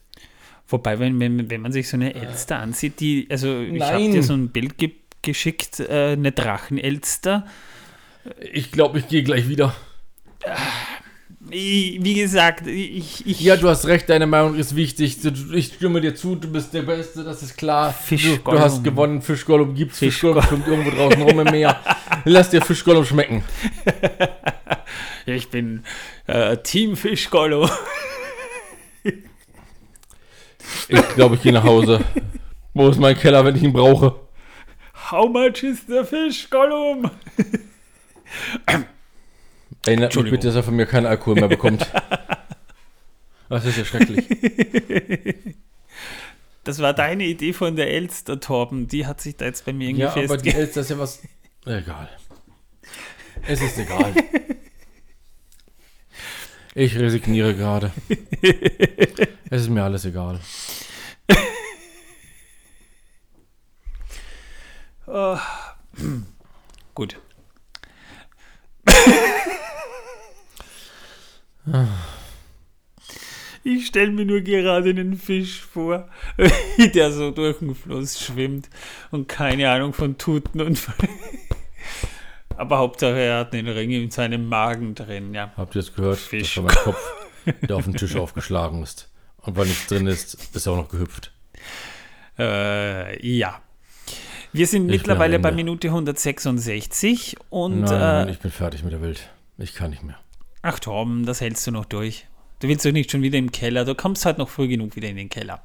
Wobei, 0.67 0.99
wenn, 0.99 1.19
wenn, 1.21 1.49
wenn 1.51 1.61
man 1.63 1.71
sich 1.71 1.89
so 1.89 1.97
eine 1.97 2.15
Elster 2.17 2.59
ansieht, 2.59 2.99
die, 2.99 3.29
also 3.31 3.61
ich 3.61 3.81
habe 3.81 4.11
dir 4.11 4.25
so 4.25 4.35
ein 4.35 4.49
Bild 4.49 4.77
ge 4.77 4.91
geschickt, 5.23 5.81
äh, 5.81 6.13
eine 6.13 6.33
Drachenelster. 6.33 7.47
Ich 8.53 8.73
glaube, 8.73 8.99
ich 8.99 9.09
gehe 9.09 9.23
gleich 9.23 9.49
wieder. 9.49 9.75
Ich, 11.51 11.99
wie 12.03 12.15
gesagt, 12.15 12.67
ich, 12.67 13.27
ich 13.27 13.41
Ja, 13.41 13.57
du 13.57 13.69
hast 13.69 13.87
recht, 13.87 14.09
deine 14.09 14.27
Meinung 14.27 14.55
ist 14.57 14.77
wichtig. 14.77 15.19
Ich 15.53 15.67
stimme 15.67 16.01
dir 16.01 16.15
zu, 16.15 16.35
du 16.35 16.51
bist 16.51 16.75
der 16.75 16.83
Beste, 16.83 17.25
das 17.25 17.43
ist 17.43 17.57
klar. 17.57 17.93
Fisch 17.93 18.25
du, 18.25 18.51
du 18.51 18.59
hast 18.59 18.85
gewonnen, 18.85 19.23
Fischgollum 19.23 19.75
gibt's, 19.75 19.99
Fisch 19.99 20.15
Fischgollum 20.15 20.43
schwimmt 20.43 20.67
irgendwo 20.67 20.91
draußen 20.91 21.23
rum 21.23 21.41
im 21.41 21.51
Meer. 21.51 21.81
Lass 22.25 22.51
dir 22.51 22.61
Fischgollum 22.61 23.05
schmecken. 23.05 23.45
ich 25.27 25.49
bin 25.49 25.85
äh, 26.27 26.59
Team 26.59 26.97
Fischgollo. 26.97 27.69
Ich 30.89 31.09
glaube, 31.15 31.37
ich 31.37 31.43
gehe 31.43 31.53
nach 31.53 31.65
Hause. 31.65 32.01
Wo 32.75 32.89
ist 32.89 33.01
mein 33.01 33.17
Keller, 33.17 33.45
wenn 33.45 33.57
ich 33.57 33.63
ihn 33.63 33.73
brauche? 33.73 34.28
How 35.11 35.29
much 35.29 35.63
is 35.63 35.87
the 35.87 36.05
fish, 36.05 36.49
Gollum? 36.51 37.11
Erinnert 39.87 40.15
mich 40.17 40.31
bitte, 40.31 40.49
dass 40.49 40.57
er 40.57 40.63
von 40.63 40.77
mir 40.77 40.87
keinen 40.87 41.07
Alkohol 41.07 41.37
mehr 41.37 41.49
bekommt. 41.49 41.87
Das 43.51 43.65
ist 43.65 43.79
ja 43.79 43.85
schrecklich. 43.87 44.27
Das 46.65 46.81
war 46.81 46.93
deine 46.93 47.25
Idee 47.25 47.55
von 47.55 47.77
der 47.77 47.89
Elster, 47.89 48.39
Torben. 48.41 48.89
Die 48.89 49.07
hat 49.07 49.23
sich 49.23 49.39
da 49.39 49.47
jetzt 49.47 49.65
bei 49.65 49.73
mir 49.73 49.89
irgendwie 49.89 50.03
Ja, 50.03 50.15
aber 50.15 50.37
die. 50.37 50.51
Elster 50.51 50.83
ist 50.83 50.91
ja 50.91 50.99
was. 50.99 51.23
Egal. 51.65 52.11
Es 53.47 53.63
ist 53.63 53.79
egal. 53.79 54.13
Ich 56.75 56.99
resigniere 56.99 57.55
gerade. 57.55 57.91
Es 59.49 59.63
ist 59.63 59.71
mir 59.71 59.83
alles 59.83 60.05
egal. 60.05 60.41
Gut. 66.95 67.17
Ich 73.65 73.87
stelle 73.87 74.11
mir 74.11 74.25
nur 74.25 74.41
gerade 74.41 74.91
einen 74.91 75.17
Fisch 75.17 75.61
vor, 75.61 76.09
der 76.79 77.13
so 77.13 77.31
durch 77.31 77.59
den 77.59 77.75
Fluss 77.75 78.21
schwimmt 78.21 78.71
und 79.11 79.29
keine 79.29 79.71
Ahnung 79.71 79.93
von 79.93 80.17
Tuten 80.17 80.61
und 80.61 80.81
Aber 82.57 82.79
Hauptsache 82.79 83.19
er 83.19 83.39
hat 83.39 83.55
einen 83.55 83.69
Ring 83.69 83.91
in 83.91 84.11
seinem 84.11 84.49
Magen 84.49 84.95
drin, 84.95 85.33
ja. 85.35 85.53
Habt 85.57 85.75
ihr 85.77 85.81
es 85.81 85.95
gehört? 85.95 86.19
Fisch. 86.19 86.55
Das 86.55 86.65
war 86.65 86.73
mein 86.73 86.83
Kopf, 86.83 87.13
der 87.69 87.77
auf 87.77 87.85
den 87.85 87.95
Tisch 87.95 88.17
aufgeschlagen 88.17 88.83
ist. 88.83 89.11
Und 89.39 89.57
weil 89.57 89.67
nichts 89.67 89.87
drin 89.87 90.07
ist, 90.07 90.35
ist 90.55 90.67
er 90.67 90.73
auch 90.73 90.77
noch 90.79 90.89
gehüpft. 90.89 91.33
Äh, 92.39 93.27
ja. 93.27 93.61
Wir 94.53 94.67
sind 94.67 94.87
Ich 94.87 94.93
mittlerweile 95.01 95.39
bei. 95.39 95.53
Minute 95.53 95.89
166 95.89 97.37
und 97.51 97.81
Nein, 97.81 97.91
nein, 97.91 98.29
äh, 98.29 98.31
ich 98.31 98.39
bin 98.39 98.51
fertig 98.51 98.83
mit 98.83 98.93
der 98.93 99.03
Welt. 99.03 99.29
Ich 99.59 99.75
kann 99.75 99.91
nicht 99.91 100.03
mehr. 100.03 100.19
ach 100.63 100.79
Torben, 100.79 101.27
das 101.27 101.41
hältst 101.41 101.67
du 101.67 101.71
noch 101.71 101.85
durch. 101.85 102.27
Du 102.61 102.69
willst 102.69 102.85
doch 102.85 102.93
nicht 102.93 103.11
schon 103.11 103.23
wieder 103.23 103.39
im 103.39 103.53
Keller, 103.53 103.85
du 103.85 103.95
kommst 103.95 104.25
halt 104.25 104.39
noch 104.39 104.49
früh 104.49 104.69
genug 104.69 104.97
wieder 104.97 105.09
in 105.09 105.17
den 105.17 105.29
Keller. 105.29 105.63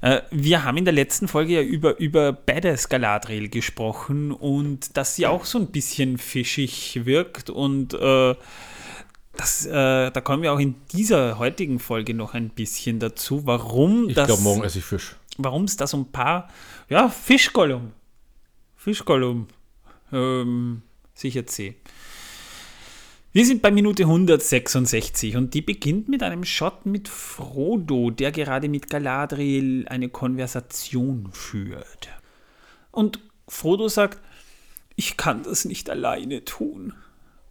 Äh, 0.00 0.20
wir 0.30 0.64
haben 0.64 0.76
in 0.76 0.84
der 0.84 0.94
letzten 0.94 1.28
Folge 1.28 1.54
ja 1.54 1.62
über, 1.62 1.98
über 1.98 2.32
Badass 2.32 2.88
Galadriel 2.88 3.48
gesprochen 3.48 4.32
und 4.32 4.96
dass 4.96 5.16
sie 5.16 5.26
auch 5.26 5.44
so 5.44 5.58
ein 5.58 5.68
bisschen 5.68 6.18
fischig 6.18 7.00
wirkt 7.04 7.50
und 7.50 7.94
äh, 7.94 8.34
das, 9.38 9.64
äh, 9.66 10.10
da 10.10 10.20
kommen 10.20 10.42
wir 10.42 10.52
auch 10.52 10.58
in 10.58 10.74
dieser 10.92 11.38
heutigen 11.38 11.78
Folge 11.78 12.12
noch 12.12 12.34
ein 12.34 12.50
bisschen 12.50 12.98
dazu, 12.98 13.46
warum 13.46 14.08
Ich 14.08 14.16
das 14.16 14.26
glaube, 14.26 14.42
morgen 14.42 14.64
esse 14.64 14.80
ich 14.80 14.84
Fisch. 14.84 15.14
warum 15.38 15.64
es 15.64 15.76
da 15.76 15.86
so 15.86 15.96
ein 15.96 16.10
paar, 16.10 16.48
ja, 16.88 17.08
Fischgollum, 17.08 17.92
Fischgollum, 18.76 19.46
ähm, 20.12 20.82
sicher 21.14 21.46
C. 21.46 21.76
Wir 23.32 23.46
sind 23.46 23.62
bei 23.62 23.70
Minute 23.70 24.04
166 24.04 25.36
und 25.36 25.54
die 25.54 25.62
beginnt 25.62 26.08
mit 26.08 26.24
einem 26.24 26.44
Shot 26.44 26.84
mit 26.86 27.06
Frodo, 27.08 28.10
der 28.10 28.32
gerade 28.32 28.68
mit 28.68 28.90
Galadriel 28.90 29.86
eine 29.88 30.08
Konversation 30.08 31.28
führt. 31.32 32.08
Und 32.90 33.20
Frodo 33.46 33.86
sagt, 33.88 34.18
ich 34.96 35.16
kann 35.16 35.44
das 35.44 35.64
nicht 35.64 35.90
alleine 35.90 36.44
tun. 36.44 36.94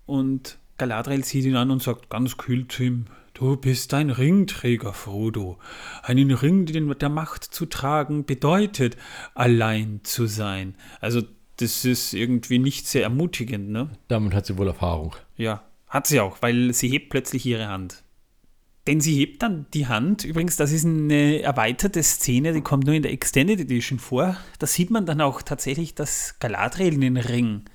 Und 0.06 0.58
Galadriel 0.78 1.24
sieht 1.24 1.46
ihn 1.46 1.56
an 1.56 1.72
und 1.72 1.82
sagt 1.82 2.10
ganz 2.10 2.38
kühl 2.38 2.68
zu 2.68 2.84
ihm, 2.84 3.06
du 3.34 3.58
bist 3.58 3.94
ein 3.94 4.10
Ringträger, 4.10 4.94
Frodo. 4.94 5.58
Einen 6.04 6.32
Ring 6.32 6.66
den 6.66 6.90
der 6.98 7.10
Macht 7.10 7.44
zu 7.44 7.66
tragen 7.66 8.26
bedeutet, 8.26 8.98
allein 9.34 10.02
zu 10.04 10.28
sein. 10.28 10.76
Also 11.02 11.22
das 11.58 11.86
ist 11.86 12.14
irgendwie 12.14 12.60
nicht 12.60 12.88
sehr 12.88 13.04
ermutigend, 13.04 13.70
ne? 13.70 13.90
Damit 14.08 14.34
hat 14.34 14.46
sie 14.46 14.58
wohl 14.58 14.68
Erfahrung. 14.68 15.16
Ja, 15.36 15.64
hat 15.88 16.08
sie 16.08 16.20
auch, 16.20 16.42
weil 16.42 16.74
sie 16.74 16.90
hebt 16.90 17.10
plötzlich 17.10 17.46
ihre 17.46 17.68
Hand. 17.68 18.04
Denn 18.86 19.02
sie 19.02 19.16
hebt 19.16 19.44
dann 19.44 19.66
die 19.74 19.88
Hand, 19.88 20.24
übrigens, 20.24 20.56
das 20.56 20.72
ist 20.72 20.86
eine 20.86 21.42
erweiterte 21.42 22.02
Szene, 22.02 22.54
die 22.54 22.62
kommt 22.62 22.86
nur 22.86 22.96
in 22.96 23.02
der 23.02 23.12
Extended 23.12 23.60
Edition 23.60 24.00
vor. 24.00 24.38
Da 24.60 24.68
sieht 24.68 24.92
man 24.92 25.06
dann 25.06 25.20
auch 25.20 25.42
tatsächlich, 25.42 25.94
dass 25.94 26.40
Galadriel 26.40 26.94
einen 26.94 27.18
Ring 27.18 27.66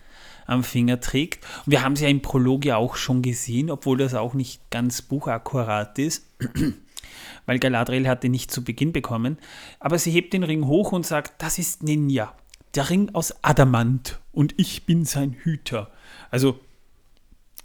am 0.46 0.64
Finger 0.64 1.00
trägt. 1.00 1.44
Wir 1.66 1.82
haben 1.82 1.96
sie 1.96 2.04
ja 2.04 2.11
im 2.11 2.22
Prolog 2.22 2.64
ja 2.64 2.76
auch 2.76 2.96
schon 2.96 3.22
gesehen, 3.22 3.70
obwohl 3.70 3.99
das 3.99 4.14
auch 4.14 4.34
nicht 4.34 4.70
ganz 4.70 5.02
buchakkurat 5.02 5.99
ist. 5.99 6.26
weil 7.46 7.58
Galadriel 7.58 8.08
hat 8.08 8.22
den 8.22 8.32
nicht 8.32 8.50
zu 8.50 8.64
Beginn 8.64 8.92
bekommen. 8.92 9.38
Aber 9.80 9.99
sie 9.99 10.11
hebt 10.11 10.32
den 10.32 10.44
Ring 10.44 10.66
hoch 10.66 10.92
und 10.92 11.06
sagt, 11.06 11.42
das 11.42 11.58
ist 11.58 11.82
Ninja, 11.82 12.34
der 12.75 12.90
Ring 12.90 13.11
aus 13.14 13.34
Adamant 13.42 14.20
und 14.32 14.54
ich 14.58 14.87
bin 14.87 15.04
sein 15.04 15.32
Hüter. 15.32 15.90
Also 16.30 16.61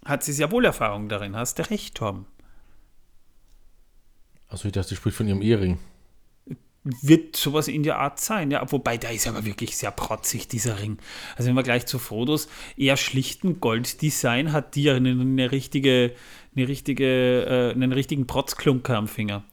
hat 0.06 0.24
sie 0.24 0.34
sehr 0.34 0.52
wohl 0.52 0.66
Erfahrung 0.66 1.10
darin, 1.10 1.36
hast 1.36 1.60
du 1.60 1.70
recht, 1.70 1.96
Tom. 1.96 2.26
Also 4.50 4.68
ich 4.68 4.72
dachte, 4.72 4.90
sie 4.90 4.96
spricht 4.96 5.18
von 5.18 5.28
ihrem 5.28 5.42
Ehering. 5.42 5.80
Wird 7.02 7.36
sowas 7.36 7.68
in 7.68 7.84
der 7.84 7.98
Art 8.00 8.20
sein, 8.20 8.52
ja. 8.52 8.66
Wobei, 8.72 8.98
der 8.98 9.12
ist 9.12 9.28
aber 9.28 9.46
wirklich 9.46 9.76
sehr 9.76 9.92
protzig, 9.92 10.48
dieser 10.48 10.80
Ring. 10.80 10.98
Also 11.36 11.50
wenn 11.50 11.56
wir 11.56 11.64
gleich 11.64 11.86
zu 11.86 12.00
Frodos 12.00 12.48
eher 12.78 12.98
schlichten 12.98 13.60
Golddesign 13.60 14.54
hat, 14.54 14.76
die 14.76 14.84
ja 14.84 14.96
eine, 14.96 15.12
eine 15.12 15.52
richtige, 15.52 16.14
eine 16.56 16.68
richtige, 16.68 17.46
äh, 17.46 17.72
einen 17.72 17.92
richtigen 17.92 18.28
Protzklunker 18.28 18.96
am 18.96 19.08
Finger. 19.08 19.44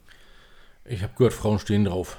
Ich 0.85 1.03
habe 1.03 1.12
gehört, 1.17 1.33
Frauen 1.33 1.59
stehen 1.59 1.85
drauf. 1.85 2.19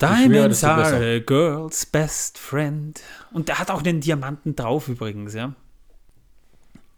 Diamonds 0.00 0.62
are 0.62 1.16
a 1.16 1.18
girl's 1.18 1.84
best 1.86 2.38
friend. 2.38 3.00
Und 3.32 3.48
der 3.48 3.58
hat 3.58 3.70
auch 3.70 3.82
den 3.82 4.00
Diamanten 4.00 4.54
drauf 4.54 4.88
übrigens, 4.88 5.34
ja. 5.34 5.54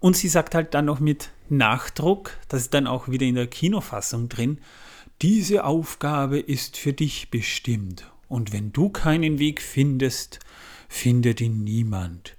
Und 0.00 0.16
sie 0.16 0.28
sagt 0.28 0.54
halt 0.54 0.74
dann 0.74 0.86
noch 0.86 1.00
mit 1.00 1.30
Nachdruck, 1.48 2.32
das 2.48 2.62
ist 2.62 2.74
dann 2.74 2.86
auch 2.86 3.08
wieder 3.08 3.26
in 3.26 3.34
der 3.34 3.46
Kinofassung 3.46 4.28
drin, 4.28 4.58
diese 5.22 5.64
Aufgabe 5.64 6.38
ist 6.38 6.76
für 6.76 6.92
dich 6.92 7.30
bestimmt. 7.30 8.10
Und 8.28 8.52
wenn 8.52 8.72
du 8.72 8.88
keinen 8.88 9.38
Weg 9.38 9.60
findest, 9.60 10.40
findet 10.88 11.40
ihn 11.40 11.64
niemand. 11.64 12.36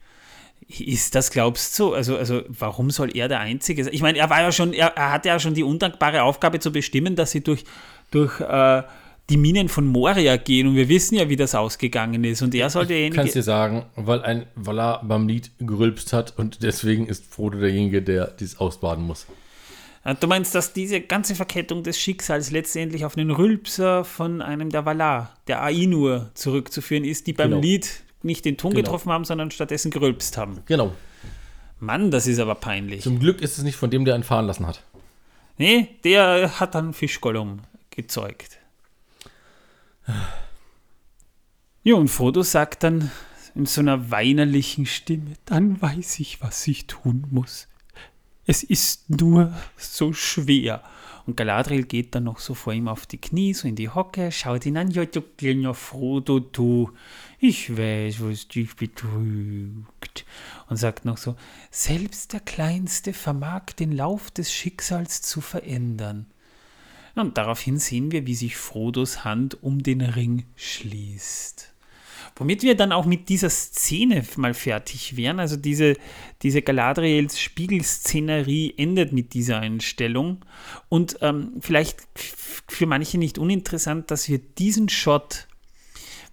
Ist 0.79 1.15
das, 1.15 1.31
glaubst 1.31 1.77
du? 1.77 1.93
Also, 1.93 2.15
also, 2.15 2.43
warum 2.47 2.91
soll 2.91 3.15
er 3.15 3.27
der 3.27 3.41
Einzige 3.41 3.83
sein? 3.83 3.93
Ich 3.93 4.01
meine, 4.01 4.17
er 4.17 4.29
war 4.29 4.41
ja 4.41 4.51
schon, 4.51 4.73
er, 4.73 4.95
er 4.95 5.11
hatte 5.11 5.27
ja 5.27 5.39
schon 5.39 5.53
die 5.53 5.63
undankbare 5.63 6.23
Aufgabe 6.23 6.59
zu 6.59 6.71
bestimmen, 6.71 7.15
dass 7.15 7.31
sie 7.31 7.41
durch, 7.41 7.65
durch 8.09 8.39
äh, 8.39 8.83
die 9.29 9.37
Minen 9.37 9.69
von 9.69 9.85
Moria 9.85 10.37
gehen 10.37 10.67
und 10.67 10.75
wir 10.75 10.89
wissen 10.89 11.15
ja, 11.15 11.29
wie 11.29 11.35
das 11.35 11.55
ausgegangen 11.55 12.23
ist. 12.23 12.41
Und 12.41 12.55
er 12.55 12.69
sollte 12.69 12.89
derjenige. 12.89 13.17
Kannst 13.17 13.35
dir 13.35 13.43
sagen, 13.43 13.85
weil 13.95 14.21
ein 14.21 14.45
Valar 14.55 15.03
beim 15.03 15.27
Lied 15.27 15.51
gerülpst 15.59 16.13
hat 16.13 16.37
und 16.37 16.63
deswegen 16.63 17.07
ist 17.07 17.25
Frodo 17.25 17.59
derjenige, 17.59 18.01
der 18.01 18.27
dies 18.27 18.57
ausbaden 18.57 19.05
muss. 19.05 19.27
Du 20.19 20.25
meinst, 20.25 20.55
dass 20.55 20.73
diese 20.73 20.99
ganze 20.99 21.35
Verkettung 21.35 21.83
des 21.83 21.99
Schicksals 21.99 22.49
letztendlich 22.49 23.05
auf 23.05 23.17
einen 23.17 23.29
Rülpser 23.29 24.03
von 24.03 24.41
einem 24.41 24.71
der 24.71 24.83
Valar, 24.83 25.35
der 25.47 25.61
Ainur, 25.61 26.31
zurückzuführen 26.33 27.03
ist, 27.03 27.27
die 27.27 27.33
beim 27.33 27.51
genau. 27.51 27.61
Lied 27.61 28.01
nicht 28.23 28.45
den 28.45 28.57
Ton 28.57 28.71
genau. 28.71 28.83
getroffen 28.83 29.11
haben, 29.11 29.25
sondern 29.25 29.51
stattdessen 29.51 29.91
gerülpst 29.91 30.37
haben. 30.37 30.63
Genau. 30.65 30.91
Mann, 31.79 32.09
das 32.09 32.25
ist 32.25 32.39
aber 32.39 32.55
peinlich. 32.55 33.01
Zum 33.01 33.19
Glück 33.19 33.41
ist 33.41 33.57
es 33.57 33.63
nicht 33.63 33.75
von 33.75 33.91
dem, 33.91 34.05
der 34.05 34.15
einen 34.15 34.23
fahren 34.23 34.47
lassen 34.47 34.65
hat. 34.65 34.83
Nee, 35.57 35.89
der 36.03 36.59
hat 36.59 36.73
dann 36.73 36.93
Fischgollum 36.93 37.59
gezeugt. 37.91 38.57
Ja, 41.83 41.95
und 41.95 42.07
Frodo 42.07 42.41
sagt 42.41 42.83
dann 42.83 43.11
in 43.53 43.65
so 43.65 43.81
einer 43.81 44.11
weinerlichen 44.11 44.85
Stimme, 44.85 45.33
dann 45.45 45.81
weiß 45.81 46.19
ich, 46.19 46.41
was 46.41 46.65
ich 46.67 46.87
tun 46.87 47.25
muss. 47.29 47.67
Es 48.45 48.63
ist 48.63 49.09
nur 49.09 49.53
so 49.77 50.13
schwer. 50.13 50.83
Und 51.27 51.37
Galadriel 51.37 51.83
geht 51.83 52.15
dann 52.15 52.23
noch 52.23 52.39
so 52.39 52.55
vor 52.55 52.73
ihm 52.73 52.87
auf 52.87 53.05
die 53.05 53.19
Knie, 53.19 53.53
so 53.53 53.67
in 53.67 53.75
die 53.75 53.89
Hocke, 53.89 54.31
schaut 54.31 54.65
ihn 54.65 54.77
an, 54.77 54.89
ja, 54.89 55.05
du 55.05 55.21
kleiner 55.21 55.75
Frodo, 55.75 56.39
du, 56.39 56.91
ich 57.39 57.77
weiß, 57.77 58.21
was 58.21 58.47
dich 58.47 58.75
betrügt. 58.75 60.25
Und 60.67 60.77
sagt 60.77 61.05
noch 61.05 61.17
so, 61.17 61.35
selbst 61.69 62.33
der 62.33 62.39
Kleinste 62.39 63.13
vermag 63.13 63.73
den 63.77 63.91
Lauf 63.91 64.31
des 64.31 64.51
Schicksals 64.51 65.21
zu 65.21 65.41
verändern. 65.41 66.25
Und 67.13 67.37
daraufhin 67.37 67.77
sehen 67.77 68.11
wir, 68.11 68.25
wie 68.25 68.35
sich 68.35 68.57
Frodos 68.57 69.23
Hand 69.23 69.61
um 69.63 69.83
den 69.83 70.01
Ring 70.01 70.45
schließt. 70.55 71.70
Womit 72.35 72.63
wir 72.63 72.75
dann 72.75 72.91
auch 72.91 73.05
mit 73.05 73.29
dieser 73.29 73.49
Szene 73.49 74.23
mal 74.35 74.53
fertig 74.53 75.15
wären. 75.17 75.39
Also 75.39 75.57
diese, 75.57 75.95
diese 76.41 76.61
Galadriels 76.61 77.39
Spiegelszenerie 77.39 78.73
endet 78.77 79.11
mit 79.11 79.33
dieser 79.33 79.59
Einstellung. 79.59 80.43
Und 80.89 81.17
ähm, 81.21 81.53
vielleicht 81.59 81.99
für 82.15 82.85
manche 82.85 83.17
nicht 83.17 83.37
uninteressant, 83.37 84.11
dass 84.11 84.27
wir 84.27 84.39
diesen 84.39 84.89
Shot, 84.89 85.47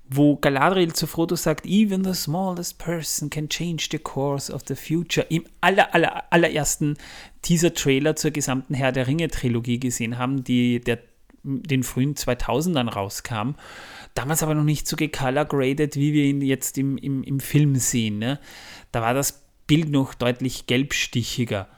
wo 0.09 0.37
Galadriel 0.37 0.95
zu 0.95 1.07
Frodo 1.07 1.37
sagt, 1.37 1.67
even 1.67 2.05
the 2.05 2.15
smallest 2.15 2.79
person 2.79 3.29
can 3.29 3.49
change 3.49 3.89
the 3.91 3.99
course 3.99 4.53
of 4.53 4.63
the 4.67 4.75
future, 4.75 5.27
im 5.29 5.45
aller, 5.61 5.95
aller, 5.95 6.25
allerersten 6.31 6.97
Teaser-Trailer 7.43 8.17
zur 8.17 8.31
gesamten 8.31 8.75
Herr 8.75 8.93
der 8.93 9.07
Ringe-Trilogie 9.07 9.79
gesehen 9.79 10.17
haben, 10.17 10.45
die 10.45 10.81
der 10.81 10.99
den 11.43 11.83
frühen 11.83 12.15
2000ern 12.15 12.89
rauskam 12.89 13.55
damals 14.19 14.43
aber 14.43 14.55
noch 14.55 14.65
nicht 14.65 14.89
so 14.89 14.97
gecolor-graded, 14.97 15.95
wie 15.95 16.13
wir 16.13 16.25
ihn 16.25 16.43
jetzt 16.43 16.77
im, 16.77 16.99
im, 16.99 17.23
im 17.23 17.39
Film 17.39 17.77
sehen. 17.77 18.19
Ne? 18.19 18.41
Da 18.91 19.01
war 19.01 19.15
das 19.15 19.45
Bild 19.69 19.91
noch 19.91 20.13
deutlich 20.15 20.67
gelbstichiger. 20.67 21.69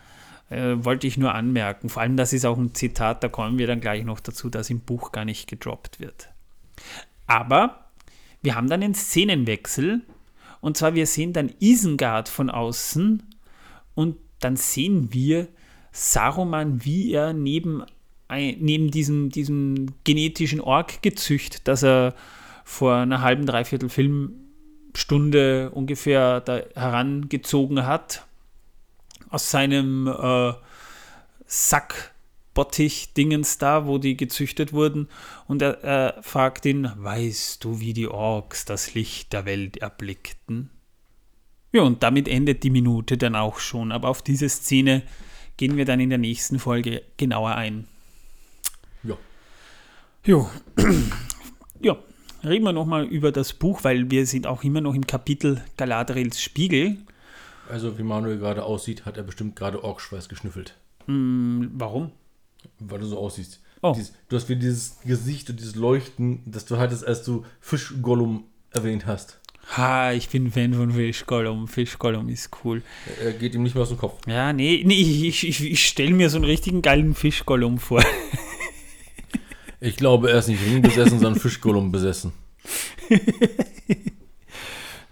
Äh, 0.49 0.77
wollte 0.83 1.07
ich 1.07 1.19
nur 1.19 1.35
anmerken. 1.35 1.91
Vor 1.91 2.01
allem, 2.01 2.17
das 2.17 2.33
ist 2.33 2.47
auch 2.47 2.57
ein 2.57 2.75
Zitat, 2.75 3.23
da 3.23 3.29
kommen 3.29 3.59
wir 3.59 3.67
dann 3.67 3.83
gleich 3.83 4.05
noch 4.05 4.21
dazu, 4.21 4.49
dass 4.49 4.71
im 4.71 4.81
Buch 4.81 5.13
gar 5.13 5.27
nicht 5.27 5.49
gedroppt 5.49 6.01
wird. 6.01 6.31
Aber 7.27 7.91
wir 8.41 8.55
haben 8.55 8.71
dann 8.71 8.83
einen 8.83 8.95
Szenenwechsel. 8.95 10.01
Und 10.63 10.79
zwar, 10.79 10.95
wir 10.95 11.07
sehen 11.07 11.35
dann 11.35 11.53
Isengard 11.61 12.31
von 12.31 12.49
außen 12.49 13.23
und 13.95 14.17
dann 14.41 14.57
sehen 14.57 15.13
wir 15.13 15.47
Saruman, 15.93 16.85
wie 16.85 17.13
er 17.13 17.35
neben 17.35 17.85
neben 18.31 18.91
diesem, 18.91 19.31
diesem 19.31 19.95
genetischen 20.05 20.61
Org-Gezücht, 20.61 21.67
das 21.69 21.83
er 21.83 22.15
vor 22.65 22.95
einer 22.95 23.21
halben, 23.21 23.47
dreiviertel 23.47 23.89
Filmstunde 23.89 25.71
ungefähr 25.71 26.41
da 26.41 26.61
herangezogen 26.75 27.87
hat, 27.87 28.27
aus 29.29 29.51
seinem 29.51 30.07
äh, 30.07 30.53
Sackbottich-Dingens 31.47 33.59
da, 33.59 33.87
wo 33.87 33.99
die 33.99 34.17
gezüchtet 34.17 34.73
wurden. 34.73 35.09
Und 35.47 35.63
er 35.63 35.85
äh, 35.85 36.23
fragt 36.23 36.65
ihn, 36.67 36.91
weißt 36.97 37.65
du, 37.65 37.81
wie 37.81 37.93
die 37.93 38.09
Orks 38.09 38.65
das 38.65 38.95
Licht 38.95 39.33
der 39.33 39.47
Welt 39.47 39.79
erblickten? 39.79 40.71
Ja, 41.73 41.83
und 41.83 42.03
damit 42.03 42.29
endet 42.29 42.65
die 42.65 42.71
Minute 42.71 43.17
dann 43.17 43.37
auch 43.37 43.59
schon. 43.59 43.93
Aber 43.93 44.09
auf 44.09 44.23
diese 44.23 44.49
Szene 44.49 45.03
gehen 45.57 45.77
wir 45.77 45.85
dann 45.85 46.01
in 46.01 46.11
der 46.11 46.19
nächsten 46.19 46.59
Folge 46.59 47.03
genauer 47.17 47.55
ein. 47.55 47.87
Jo. 50.25 50.51
ja, 51.81 51.97
reden 52.45 52.65
wir 52.65 52.73
nochmal 52.73 53.07
über 53.07 53.33
das 53.33 53.55
Buch, 53.55 53.85
weil 53.85 54.11
wir 54.11 54.27
sind 54.27 54.47
auch 54.47 54.63
immer 54.65 54.83
noch 54.83 54.95
im 54.95 55.07
Kapitel 55.07 55.63
Galadriels 55.79 56.43
Spiegel. 56.43 56.99
Also, 57.71 57.99
wie 57.99 58.03
Manuel 58.03 58.39
gerade 58.39 58.65
aussieht, 58.65 59.07
hat 59.07 59.17
er 59.17 59.23
bestimmt 59.23 59.57
gerade 59.57 59.83
Orkschweiß 59.83 60.29
geschnüffelt. 60.29 60.77
Mm, 61.07 61.69
warum? 61.73 62.13
Weil 62.79 62.99
du 62.99 63.07
so 63.07 63.19
aussiehst. 63.19 63.61
Oh. 63.81 63.95
Dies, 63.97 64.13
du 64.29 64.37
hast 64.37 64.51
wieder 64.51 64.61
dieses 64.61 65.01
Gesicht 65.01 65.49
und 65.49 65.59
dieses 65.59 65.75
Leuchten, 65.75 66.43
das 66.45 66.67
du 66.67 66.77
hattest, 66.77 67.07
als 67.07 67.23
du 67.23 67.47
Fischgollum 67.61 68.45
erwähnt 68.73 69.07
hast. 69.07 69.41
Ha, 69.77 70.13
ich 70.13 70.29
bin 70.29 70.51
Fan 70.51 70.75
von 70.75 70.91
Fischgollum. 70.93 71.67
Fischgollum 71.67 72.29
ist 72.29 72.51
cool. 72.63 72.83
Er 73.23 73.33
geht 73.33 73.55
ihm 73.55 73.63
nicht 73.63 73.75
mehr 73.75 73.83
aus 73.83 73.89
dem 73.89 73.99
Kopf. 73.99 74.21
Ja, 74.27 74.53
nee, 74.53 74.83
nee 74.85 75.01
ich, 75.01 75.49
ich, 75.49 75.65
ich 75.65 75.87
stelle 75.87 76.13
mir 76.13 76.29
so 76.29 76.37
einen 76.37 76.45
richtigen 76.45 76.83
geilen 76.83 77.15
Fischgollum 77.15 77.79
vor. 77.79 78.05
Ich 79.81 79.97
glaube, 79.97 80.31
er 80.31 80.39
ist 80.39 80.49
nicht 80.49 80.63
Ring 80.65 80.83
besessen, 80.83 81.19
sondern 81.19 81.41
Fischgollum 81.41 81.91
besessen. 81.91 82.33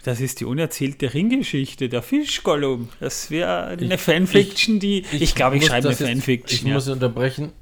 Das 0.05 0.21
ist 0.21 0.41
die 0.41 0.45
unerzählte 0.45 1.13
Ringgeschichte, 1.13 1.89
der 1.89 2.03
Fischgollum. 2.03 2.89
Das 3.01 3.31
wäre 3.31 3.65
eine 3.65 3.95
ich, 3.95 4.01
Fanfiction, 4.01 4.79
die. 4.79 5.05
Ich, 5.13 5.23
ich 5.23 5.35
glaube, 5.35 5.57
ich, 5.57 5.67
schreibe 5.67 5.89
eine 5.89 5.97
Fanfiction. 5.97 6.59
Ich 6.59 6.63
ja. 6.63 6.75
muss 6.75 6.89
unterbrechen. 6.89 7.53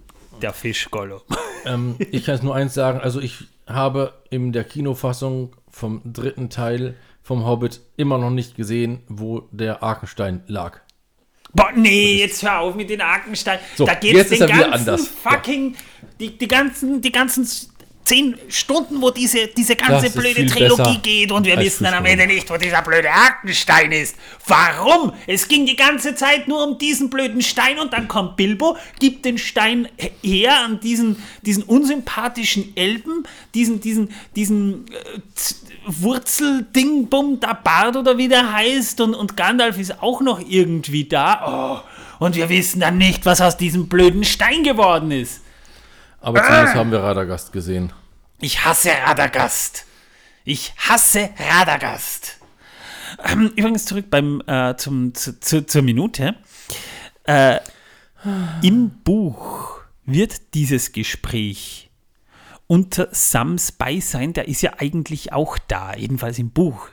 Der 0.42 0.52
Fischgollum. 0.52 1.22
Ähm, 1.64 1.96
ich 2.12 2.24
kann 2.24 2.34
es 2.34 2.42
nur 2.42 2.54
eins 2.54 2.74
sagen: 2.74 3.00
Also, 3.00 3.20
ich 3.20 3.44
habe 3.66 4.12
in 4.30 4.52
der 4.52 4.64
Kinofassung 4.64 5.56
vom 5.68 6.02
dritten 6.04 6.50
Teil 6.50 6.94
vom 7.22 7.44
Hobbit 7.44 7.80
immer 7.96 8.18
noch 8.18 8.30
nicht 8.30 8.54
gesehen, 8.54 9.00
wo 9.08 9.48
der 9.50 9.82
Arkenstein 9.82 10.44
lag. 10.46 10.80
Boah, 11.56 11.72
nee, 11.74 12.18
jetzt 12.18 12.42
hör 12.42 12.60
auf 12.60 12.74
mit 12.74 12.90
den 12.90 13.00
Arkenstein. 13.00 13.58
So, 13.76 13.86
da 13.86 13.94
geht's 13.94 14.28
den 14.28 14.46
ganzen 14.46 14.98
fucking, 14.98 15.72
ja. 15.72 15.78
die, 16.20 16.36
die 16.36 16.48
ganzen, 16.48 17.00
die 17.00 17.10
ganzen 17.10 17.46
zehn 18.06 18.36
Stunden, 18.48 19.02
wo 19.02 19.10
diese, 19.10 19.48
diese 19.48 19.74
ganze 19.74 20.10
blöde 20.10 20.46
Trilogie 20.46 20.98
geht 20.98 21.32
und 21.32 21.44
wir 21.44 21.58
wissen 21.58 21.84
dann 21.84 21.94
am 21.94 22.04
Ende 22.04 22.26
nicht, 22.26 22.48
wo 22.48 22.56
dieser 22.56 22.82
blöde 22.82 23.10
Arkenstein 23.10 23.90
ist. 23.90 24.14
Warum? 24.46 25.12
Es 25.26 25.48
ging 25.48 25.66
die 25.66 25.74
ganze 25.74 26.14
Zeit 26.14 26.46
nur 26.46 26.64
um 26.64 26.78
diesen 26.78 27.10
blöden 27.10 27.42
Stein 27.42 27.80
und 27.80 27.92
dann 27.92 28.06
kommt 28.06 28.36
Bilbo, 28.36 28.76
gibt 29.00 29.24
den 29.24 29.38
Stein 29.38 29.88
her 30.22 30.60
an 30.60 30.78
diesen, 30.78 31.20
diesen 31.42 31.64
unsympathischen 31.64 32.76
Elben, 32.76 33.24
diesen, 33.54 33.80
diesen, 33.80 34.10
diesen 34.36 34.86
äh, 34.86 35.20
Wurzeldingbum, 35.86 37.40
der 37.40 37.54
Bart 37.54 37.96
oder 37.96 38.18
wie 38.18 38.28
der 38.28 38.52
heißt 38.52 39.00
und, 39.00 39.14
und 39.14 39.36
Gandalf 39.36 39.78
ist 39.78 40.02
auch 40.02 40.20
noch 40.20 40.40
irgendwie 40.40 41.04
da. 41.08 41.82
Oh, 41.84 42.24
und 42.24 42.36
wir 42.36 42.48
wissen 42.48 42.80
dann 42.80 42.98
nicht, 42.98 43.26
was 43.26 43.40
aus 43.40 43.56
diesem 43.56 43.88
blöden 43.88 44.24
Stein 44.24 44.62
geworden 44.62 45.10
ist. 45.10 45.42
Aber 46.20 46.42
zumindest 46.42 46.74
haben 46.74 46.90
wir 46.90 47.00
Radagast 47.00 47.52
gesehen. 47.52 47.92
Ich 48.40 48.64
hasse 48.64 48.90
Radagast. 49.06 49.86
Ich 50.44 50.74
hasse 50.76 51.30
Radagast. 51.38 52.38
Ähm, 53.24 53.52
übrigens 53.56 53.84
zurück 53.84 54.06
beim, 54.10 54.42
äh, 54.46 54.76
zum, 54.76 55.14
zu, 55.14 55.38
zu, 55.40 55.66
zur 55.66 55.82
Minute. 55.82 56.34
Äh, 57.24 57.60
Im 58.62 58.90
Buch 59.04 59.80
wird 60.04 60.54
dieses 60.54 60.92
Gespräch 60.92 61.85
unter 62.66 63.08
Sams 63.12 63.72
Beisein, 63.72 64.32
der 64.32 64.48
ist 64.48 64.62
ja 64.62 64.74
eigentlich 64.78 65.32
auch 65.32 65.58
da, 65.68 65.94
jedenfalls 65.94 66.38
im 66.38 66.50
Buch. 66.50 66.88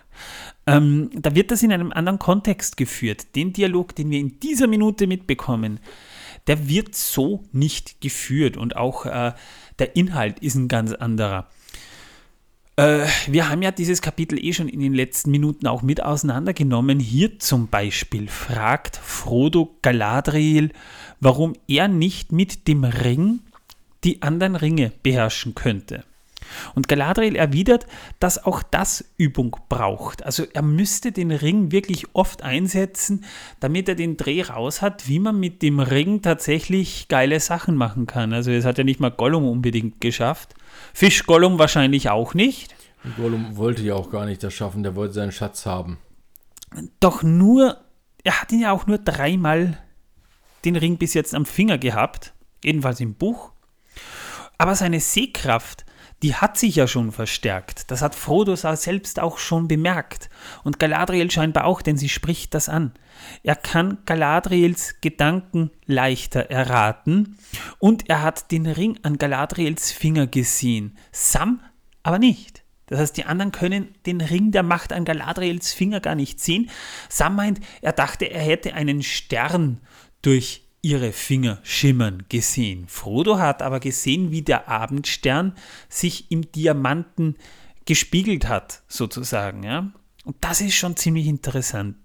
Ähm, 0.66 1.10
da 1.14 1.36
wird 1.36 1.52
das 1.52 1.64
in 1.64 1.74
einem 1.74 1.92
anderen 1.92 2.20
Kontext 2.20 2.78
geführt. 2.78 3.36
Den 3.36 3.54
Dialog, 3.54 3.96
den 3.96 4.10
wir 4.12 4.20
in 4.20 4.40
dieser 4.40 4.68
Minute 4.68 5.08
mitbekommen, 5.08 5.80
der 6.48 6.68
wird 6.68 6.96
so 6.96 7.44
nicht 7.52 8.02
geführt 8.02 8.58
und 8.58 8.76
auch 8.76 9.06
äh, 9.06 9.34
der 9.80 9.96
Inhalt 9.96 10.40
ist 10.40 10.56
ein 10.56 10.68
ganz 10.68 10.94
anderer. 10.94 11.48
Äh, 12.76 13.06
wir 13.28 13.50
haben 13.50 13.62
ja 13.62 13.72
dieses 13.72 14.02
Kapitel 14.02 14.44
eh 14.44 14.54
schon 14.54 14.68
in 14.68 14.80
den 14.80 14.94
letzten 14.94 15.32
Minuten 15.32 15.68
auch 15.68 15.82
mit 15.82 16.04
auseinandergenommen. 16.04 17.00
Hier 17.00 17.40
zum 17.40 17.68
Beispiel 17.68 18.28
fragt 18.28 18.98
Frodo 18.98 19.78
Galadriel, 19.82 20.72
warum 21.20 21.54
er 21.68 21.88
nicht 21.88 22.32
mit 22.32 22.68
dem 22.68 22.84
Ring 22.84 23.40
die 24.04 24.22
anderen 24.22 24.56
Ringe 24.56 24.92
beherrschen 25.02 25.56
könnte. 25.56 26.04
Und 26.76 26.88
Galadriel 26.88 27.36
erwidert, 27.36 27.88
dass 28.20 28.44
auch 28.46 28.64
das 28.64 29.06
Übung 29.18 29.56
braucht. 29.70 30.26
Also 30.26 30.46
er 30.54 30.62
müsste 30.62 31.12
den 31.12 31.32
Ring 31.32 31.72
wirklich 31.72 32.08
oft 32.14 32.44
einsetzen, 32.44 33.26
damit 33.60 33.90
er 33.90 33.96
den 33.96 34.18
Dreh 34.18 34.42
raus 34.44 34.82
hat, 34.82 35.08
wie 35.08 35.20
man 35.20 35.40
mit 35.40 35.62
dem 35.62 35.80
Ring 35.80 36.22
tatsächlich 36.22 37.08
geile 37.08 37.40
Sachen 37.40 37.76
machen 37.76 38.08
kann. 38.08 38.34
Also 38.34 38.52
es 38.52 38.66
hat 38.66 38.78
ja 38.78 38.84
nicht 38.84 39.00
mal 39.00 39.12
Gollum 39.12 39.48
unbedingt 39.48 40.02
geschafft. 40.02 40.56
Fisch 40.94 41.26
Gollum 41.26 41.60
wahrscheinlich 41.60 42.10
auch 42.10 42.34
nicht. 42.34 42.76
Gollum 43.18 43.58
wollte 43.58 43.82
ja 43.84 43.96
auch 43.96 44.10
gar 44.10 44.26
nicht 44.26 44.44
das 44.44 44.54
schaffen, 44.54 44.84
der 44.84 44.96
wollte 44.96 45.14
seinen 45.14 45.32
Schatz 45.32 45.66
haben. 45.66 45.98
Doch 47.00 47.22
nur, 47.22 47.78
er 48.24 48.42
hat 48.42 48.52
ihn 48.52 48.62
ja 48.62 48.72
auch 48.72 48.88
nur 48.88 48.98
dreimal 48.98 49.78
den 50.66 50.76
Ring 50.76 50.98
bis 50.98 51.14
jetzt 51.14 51.36
am 51.36 51.46
Finger 51.46 51.78
gehabt, 51.78 52.34
jedenfalls 52.64 53.00
im 53.02 53.14
Buch. 53.16 53.53
Aber 54.64 54.78
seine 54.78 55.02
Sehkraft, 55.02 55.86
die 56.22 56.36
hat 56.36 56.58
sich 56.58 56.78
ja 56.78 56.88
schon 56.88 57.12
verstärkt. 57.12 57.92
Das 57.92 58.02
hat 58.02 58.16
Frodo 58.16 58.56
selbst 58.56 59.20
auch 59.20 59.38
schon 59.38 59.68
bemerkt. 59.68 60.30
Und 60.64 60.80
Galadriel 60.80 61.30
scheinbar 61.30 61.66
auch, 61.66 61.82
denn 61.82 61.98
sie 61.98 62.08
spricht 62.08 62.54
das 62.54 62.70
an. 62.70 62.94
Er 63.44 63.58
kann 63.58 63.98
Galadriels 64.06 65.02
Gedanken 65.02 65.70
leichter 65.86 66.50
erraten 66.50 67.38
und 67.78 68.10
er 68.10 68.22
hat 68.22 68.52
den 68.52 68.66
Ring 68.66 68.98
an 69.04 69.18
Galadriels 69.18 69.92
Finger 69.92 70.28
gesehen. 70.28 70.98
Sam 71.12 71.60
aber 72.02 72.18
nicht. 72.18 72.64
Das 72.86 73.02
heißt, 73.02 73.18
die 73.18 73.26
anderen 73.26 73.52
können 73.52 73.94
den 74.06 74.22
Ring 74.22 74.52
der 74.52 74.64
Macht 74.64 74.94
an 74.94 75.04
Galadriels 75.04 75.74
Finger 75.74 76.00
gar 76.00 76.16
nicht 76.16 76.40
sehen. 76.40 76.70
Sam 77.10 77.36
meint, 77.36 77.60
er 77.82 77.92
dachte, 77.92 78.32
er 78.32 78.42
hätte 78.42 78.76
einen 78.76 79.04
Stern 79.04 79.82
durch 80.22 80.63
ihre 80.84 81.14
Finger 81.14 81.60
schimmern 81.64 82.26
gesehen. 82.30 82.88
Frodo 82.88 83.40
hat 83.40 83.64
aber 83.64 83.80
gesehen, 83.80 84.30
wie 84.32 84.44
der 84.44 84.68
Abendstern 84.68 85.56
sich 85.90 86.30
im 86.30 86.52
Diamanten 86.52 87.38
gespiegelt 87.86 88.48
hat, 88.48 88.84
sozusagen. 88.88 89.64
Ja? 89.64 89.92
Und 90.26 90.36
das 90.42 90.62
ist 90.62 90.76
schon 90.76 90.96
ziemlich 90.96 91.26
interessant. 91.28 91.96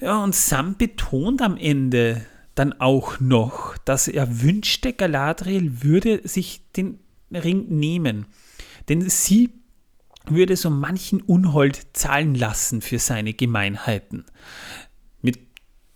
Ja, 0.00 0.24
und 0.24 0.34
Sam 0.34 0.76
betont 0.76 1.40
am 1.42 1.56
Ende 1.56 2.26
dann 2.54 2.72
auch 2.80 3.20
noch, 3.20 3.76
dass 3.78 4.08
er 4.08 4.42
wünschte, 4.42 4.92
Galadriel 4.92 5.82
würde 5.82 6.26
sich 6.26 6.62
den 6.72 7.00
Ring 7.30 7.66
nehmen. 7.68 8.26
Denn 8.88 9.08
sie 9.08 9.50
würde 10.26 10.56
so 10.56 10.70
manchen 10.70 11.20
Unhold 11.20 11.86
zahlen 11.92 12.34
lassen 12.34 12.80
für 12.80 12.98
seine 12.98 13.34
Gemeinheiten 13.34 14.24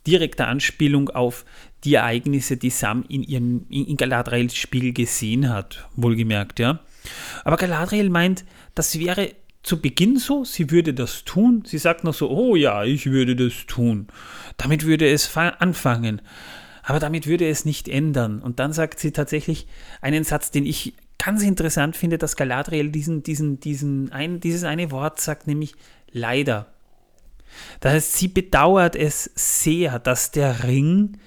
direkter 0.09 0.49
Anspielung 0.49 1.11
auf 1.11 1.45
die 1.85 1.95
Ereignisse, 1.95 2.57
die 2.57 2.71
Sam 2.71 3.05
in, 3.09 3.23
ihrem, 3.23 3.67
in 3.69 3.97
Galadriels 3.97 4.57
Spiel 4.57 4.93
gesehen 4.93 5.49
hat, 5.49 5.89
wohlgemerkt, 5.95 6.59
ja. 6.59 6.81
Aber 7.45 7.57
Galadriel 7.57 8.11
meint, 8.11 8.45
das 8.75 8.99
wäre 8.99 9.33
zu 9.63 9.81
Beginn 9.81 10.19
so, 10.19 10.45
sie 10.45 10.71
würde 10.71 10.95
das 10.95 11.25
tun. 11.25 11.63
Sie 11.67 11.79
sagt 11.79 12.05
noch 12.05 12.15
so, 12.15 12.31
oh 12.31 12.57
ja, 12.57 12.85
ich 12.85 13.07
würde 13.07 13.37
das 13.37 13.67
tun. 13.67 14.07
Damit 14.57 14.85
würde 14.85 15.09
es 15.09 15.37
anfangen. 15.37 16.23
Aber 16.83 17.01
damit 17.01 17.27
würde 17.27 17.49
es 17.49 17.65
nicht 17.65 17.89
ändern. 17.89 18.41
Und 18.41 18.61
dann 18.61 18.73
sagt 18.73 18.99
sie 18.99 19.13
tatsächlich 19.13 19.67
einen 20.01 20.25
Satz, 20.25 20.51
den 20.51 20.65
ich 20.65 20.95
ganz 21.19 21.43
interessant 21.43 21.97
finde, 21.97 22.17
dass 22.17 22.37
Galadriel 22.37 22.91
diesen, 22.91 23.23
diesen, 23.23 23.61
diesen 23.61 24.11
ein, 24.13 24.41
dieses 24.41 24.65
eine 24.65 24.91
Wort 24.91 25.21
sagt, 25.21 25.47
nämlich 25.47 25.75
leider. 26.13 26.73
Das 27.81 27.93
heißt, 27.93 28.13
sie 28.15 28.29
bedauert 28.29 28.97
es 28.97 29.31
sehr, 29.35 29.99
dass 29.99 30.31
der 30.31 30.65
Ring, 30.65 31.19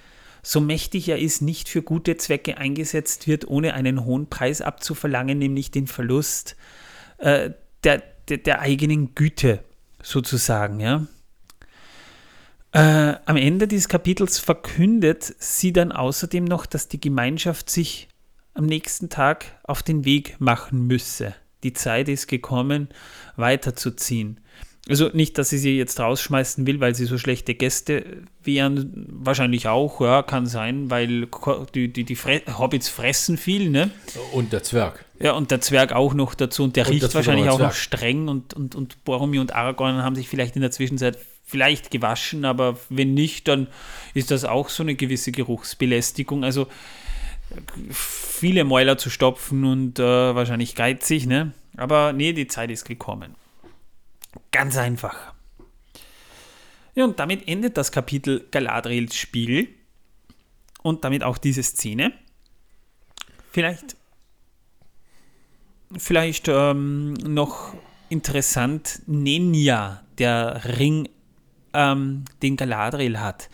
so 0.44 0.60
mächtig 0.60 1.10
er 1.10 1.20
ist, 1.20 1.42
nicht 1.42 1.70
für 1.70 1.82
gute 1.82 2.18
Zwecke 2.18 2.58
eingesetzt 2.58 3.28
wird, 3.28 3.48
ohne 3.48 3.74
einen 3.74 4.06
hohen 4.06 4.28
Preis 4.28 4.62
abzuverlangen, 4.62 5.38
nämlich 5.38 5.72
den 5.72 5.88
Verlust 5.88 6.56
äh, 7.18 7.52
der, 7.84 8.04
der, 8.28 8.38
der, 8.38 8.62
eigenen 8.62 9.16
Güte 9.16 9.64
sozusagen. 10.02 10.80
Ja? 10.80 11.08
Äh, 12.74 13.16
am 13.26 13.38
Ende 13.38 13.68
dieses 13.68 13.90
Kapitels 13.90 14.40
verkündet 14.40 15.36
sie 15.40 15.74
dann 15.74 15.92
außerdem 15.92 16.46
noch, 16.46 16.66
dass 16.66 16.88
die 16.88 17.02
Gemeinschaft 17.02 17.70
sich 17.70 18.08
am 18.54 18.66
nächsten 18.66 19.10
Tag 19.10 19.46
auf 19.64 19.84
den 19.84 20.06
Weg 20.06 20.40
machen 20.40 20.88
müsse. 20.88 21.36
Die 21.64 21.74
Zeit 21.74 22.10
ist 22.10 22.28
gekommen, 22.28 22.90
weiterzuziehen. 23.36 24.40
Also 24.92 25.10
nicht, 25.14 25.38
dass 25.38 25.50
sie 25.50 25.58
sie 25.58 25.78
jetzt 25.78 25.98
rausschmeißen 26.02 26.68
will, 26.68 26.82
weil 26.82 26.94
sie 26.96 27.06
so 27.06 27.18
schlechte 27.18 27.56
Gäste 27.56 28.24
wären. 28.44 29.08
Wahrscheinlich 29.08 29.70
auch, 29.70 30.02
ja, 30.02 30.22
kann 30.22 30.48
sein, 30.48 30.90
weil 30.90 31.30
die, 31.74 31.88
die, 31.88 32.04
die 32.04 32.16
Fre 32.18 32.42
Hobbits 32.58 32.90
fressen 32.90 33.38
viel, 33.38 33.70
ne? 33.70 33.90
Und 34.34 34.52
der 34.52 34.64
Zwerg. 34.64 35.06
Ja, 35.18 35.32
und 35.32 35.50
der 35.50 35.62
Zwerg 35.62 35.94
auch 35.94 36.14
noch 36.14 36.36
dazu. 36.36 36.66
Und 36.66 36.76
der 36.76 36.88
und 36.88 36.92
riecht 36.92 37.16
wahrscheinlich 37.16 37.48
auch 37.48 37.58
noch 37.58 37.72
streng. 37.72 38.28
Und, 38.28 38.54
und, 38.54 38.76
und 38.76 39.06
Boromir 39.06 39.40
und 39.40 39.56
Aragorn 39.56 40.04
haben 40.04 40.18
sich 40.18 40.28
vielleicht 40.28 40.58
in 40.58 40.62
der 40.62 40.72
Zwischenzeit 40.72 41.18
vielleicht 41.46 41.90
gewaschen, 41.90 42.44
aber 42.44 42.78
wenn 42.90 43.14
nicht, 43.14 43.48
dann 43.48 43.68
ist 44.14 44.30
das 44.30 44.44
auch 44.44 44.68
so 44.68 44.84
eine 44.84 44.96
gewisse 44.96 45.32
Geruchsbelästigung. 45.32 46.44
Also 46.44 46.68
viele 47.90 48.66
Mäuler 48.66 48.98
zu 48.98 49.10
stopfen 49.10 49.64
und 49.64 50.00
äh, 50.00 50.04
wahrscheinlich 50.04 50.76
geizig, 50.76 51.28
ne? 51.28 51.54
Aber 51.78 52.12
nee, 52.12 52.34
die 52.34 52.48
Zeit 52.48 52.72
ist 52.72 52.84
gekommen. 52.84 53.36
Ganz 54.52 54.78
einfach. 54.78 55.34
Ja, 56.94 57.06
und 57.06 57.20
damit 57.20 57.48
endet 57.48 57.78
das 57.78 57.92
Kapitel 57.92 58.48
Galadriels 58.52 59.16
Spiel 59.16 59.70
und 60.84 61.04
damit 61.04 61.24
auch 61.24 61.38
diese 61.38 61.64
Szene. 61.64 62.12
Vielleicht, 63.52 63.96
vielleicht 65.98 66.48
ähm, 66.48 67.14
noch 67.14 67.74
interessant, 68.10 69.02
Nenja, 69.08 70.04
der 70.18 70.62
Ring, 70.78 71.08
ähm, 71.74 72.26
den 72.42 72.58
Galadriel 72.58 73.20
hat. 73.20 73.50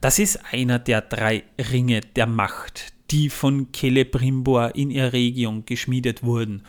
Das 0.00 0.18
ist 0.18 0.40
einer 0.52 0.78
der 0.78 1.02
drei 1.02 1.44
Ringe 1.58 2.00
der 2.00 2.26
Macht, 2.26 2.92
die 3.10 3.30
von 3.30 3.68
Celebrimbor 3.72 4.74
in 4.74 4.90
Eregion 4.90 5.64
geschmiedet 5.64 6.24
wurden. 6.24 6.64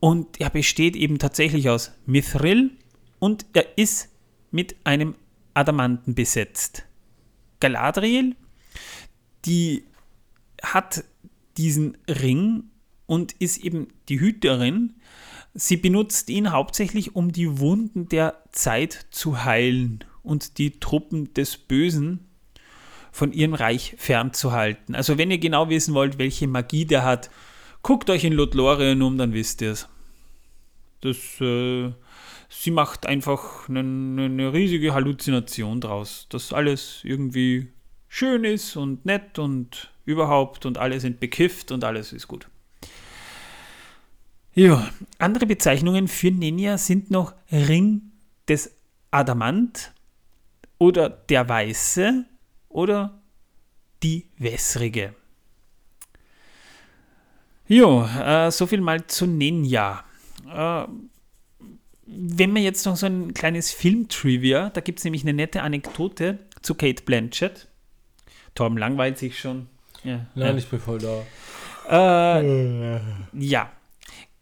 Und 0.00 0.40
er 0.40 0.50
besteht 0.50 0.96
eben 0.96 1.18
tatsächlich 1.18 1.68
aus 1.68 1.92
Mithril 2.06 2.70
und 3.18 3.46
er 3.52 3.78
ist 3.78 4.08
mit 4.50 4.76
einem 4.84 5.14
Adamanten 5.54 6.14
besetzt. 6.14 6.84
Galadriel, 7.60 8.34
die 9.44 9.84
hat 10.62 11.04
diesen 11.56 11.98
Ring 12.08 12.64
und 13.06 13.32
ist 13.32 13.58
eben 13.58 13.88
die 14.08 14.20
Hüterin. 14.20 14.94
Sie 15.52 15.76
benutzt 15.76 16.30
ihn 16.30 16.52
hauptsächlich, 16.52 17.14
um 17.14 17.32
die 17.32 17.58
Wunden 17.58 18.08
der 18.08 18.42
Zeit 18.52 19.06
zu 19.10 19.44
heilen 19.44 20.04
und 20.22 20.58
die 20.58 20.80
Truppen 20.80 21.34
des 21.34 21.58
Bösen 21.58 22.30
von 23.12 23.32
ihrem 23.32 23.54
Reich 23.54 23.94
fernzuhalten. 23.98 24.94
Also 24.94 25.18
wenn 25.18 25.30
ihr 25.30 25.38
genau 25.38 25.68
wissen 25.68 25.94
wollt, 25.94 26.18
welche 26.18 26.46
Magie 26.46 26.84
der 26.84 27.04
hat, 27.04 27.30
Guckt 27.82 28.10
euch 28.10 28.24
in 28.24 28.32
Lothlorien 28.32 29.02
um, 29.02 29.16
dann 29.16 29.32
wisst 29.32 29.62
ihr 29.62 29.72
es. 29.72 29.88
Äh, 31.40 31.92
sie 32.48 32.70
macht 32.70 33.06
einfach 33.06 33.68
eine, 33.68 33.80
eine 33.80 34.52
riesige 34.52 34.92
Halluzination 34.92 35.80
draus, 35.80 36.26
dass 36.28 36.52
alles 36.52 37.00
irgendwie 37.04 37.68
schön 38.08 38.44
ist 38.44 38.76
und 38.76 39.06
nett 39.06 39.38
und 39.38 39.90
überhaupt 40.04 40.66
und 40.66 40.76
alle 40.76 41.00
sind 41.00 41.20
bekifft 41.20 41.72
und 41.72 41.84
alles 41.84 42.12
ist 42.12 42.28
gut. 42.28 42.48
Ja, 44.52 44.90
andere 45.18 45.46
Bezeichnungen 45.46 46.08
für 46.08 46.30
Nenia 46.30 46.76
sind 46.76 47.10
noch 47.10 47.34
Ring 47.52 48.02
des 48.48 48.74
Adamant 49.12 49.92
oder 50.76 51.08
der 51.08 51.48
Weiße 51.48 52.24
oder 52.68 53.22
die 54.02 54.26
Wässrige. 54.38 55.14
Jo, 57.70 58.04
äh, 58.04 58.50
so 58.50 58.66
viel 58.66 58.80
mal 58.80 59.06
zu 59.06 59.28
Ninja. 59.28 60.02
Äh, 60.52 60.86
wenn 62.04 62.52
man 62.52 62.64
jetzt 62.64 62.84
noch 62.84 62.96
so 62.96 63.06
ein 63.06 63.32
kleines 63.32 63.70
Film-Trivia, 63.70 64.70
da 64.70 64.80
gibt 64.80 64.98
es 64.98 65.04
nämlich 65.04 65.22
eine 65.22 65.34
nette 65.34 65.62
Anekdote 65.62 66.40
zu 66.62 66.74
Kate 66.74 67.04
Blanchett. 67.04 67.68
Torben 68.56 68.76
langweilt 68.76 69.18
sich 69.18 69.38
schon. 69.38 69.68
Ja, 70.02 70.26
Nein, 70.34 70.58
ich 70.58 70.66
bin 70.66 70.80
voll 70.80 70.98
da. 70.98 72.40
Äh, 72.40 73.00
ja, 73.34 73.70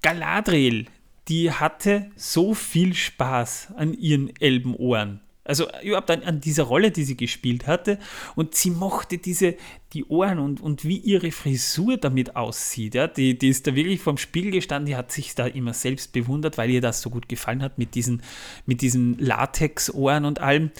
Galadriel, 0.00 0.86
die 1.28 1.52
hatte 1.52 2.10
so 2.16 2.54
viel 2.54 2.94
Spaß 2.94 3.74
an 3.76 3.92
ihren 3.92 4.34
Elbenohren. 4.40 5.20
Also 5.48 5.66
überhaupt 5.82 6.11
an, 6.11 6.22
an, 6.24 6.40
dieser 6.40 6.64
Rolle, 6.64 6.90
die 6.90 7.04
sie 7.04 7.16
gespielt 7.16 7.66
hatte. 7.66 7.98
Und 8.37 8.54
sie 8.54 8.70
mochte 8.70 9.16
diese, 9.16 9.56
die 9.94 10.04
Ohren 10.04 10.38
und, 10.38 10.61
und 10.61 10.84
wie 10.84 10.98
ihre 10.98 11.32
Frisur 11.32 11.96
damit 11.96 12.37
aussieht. 12.37 12.94
Ja. 12.94 13.06
Die, 13.06 13.38
die 13.38 13.48
ist 13.48 13.66
da 13.66 13.74
wirklich 13.74 14.00
vorm 14.00 14.18
Spiegel 14.18 14.52
gestanden, 14.52 14.87
die 14.87 14.96
hat 14.96 15.11
sich 15.11 15.34
da 15.34 15.46
immer 15.46 15.72
selbst 15.72 16.12
bewundert, 16.12 16.58
weil 16.58 16.68
ihr 16.68 16.82
das 16.82 17.00
so 17.00 17.08
gut 17.08 17.28
gefallen 17.28 17.62
hat 17.62 17.78
mit 17.78 17.94
diesen, 17.94 18.22
mit 18.66 18.82
diesen 18.82 19.18
Latex-Ohren 19.18 20.26
und 20.26 20.40
allem, 20.40 20.70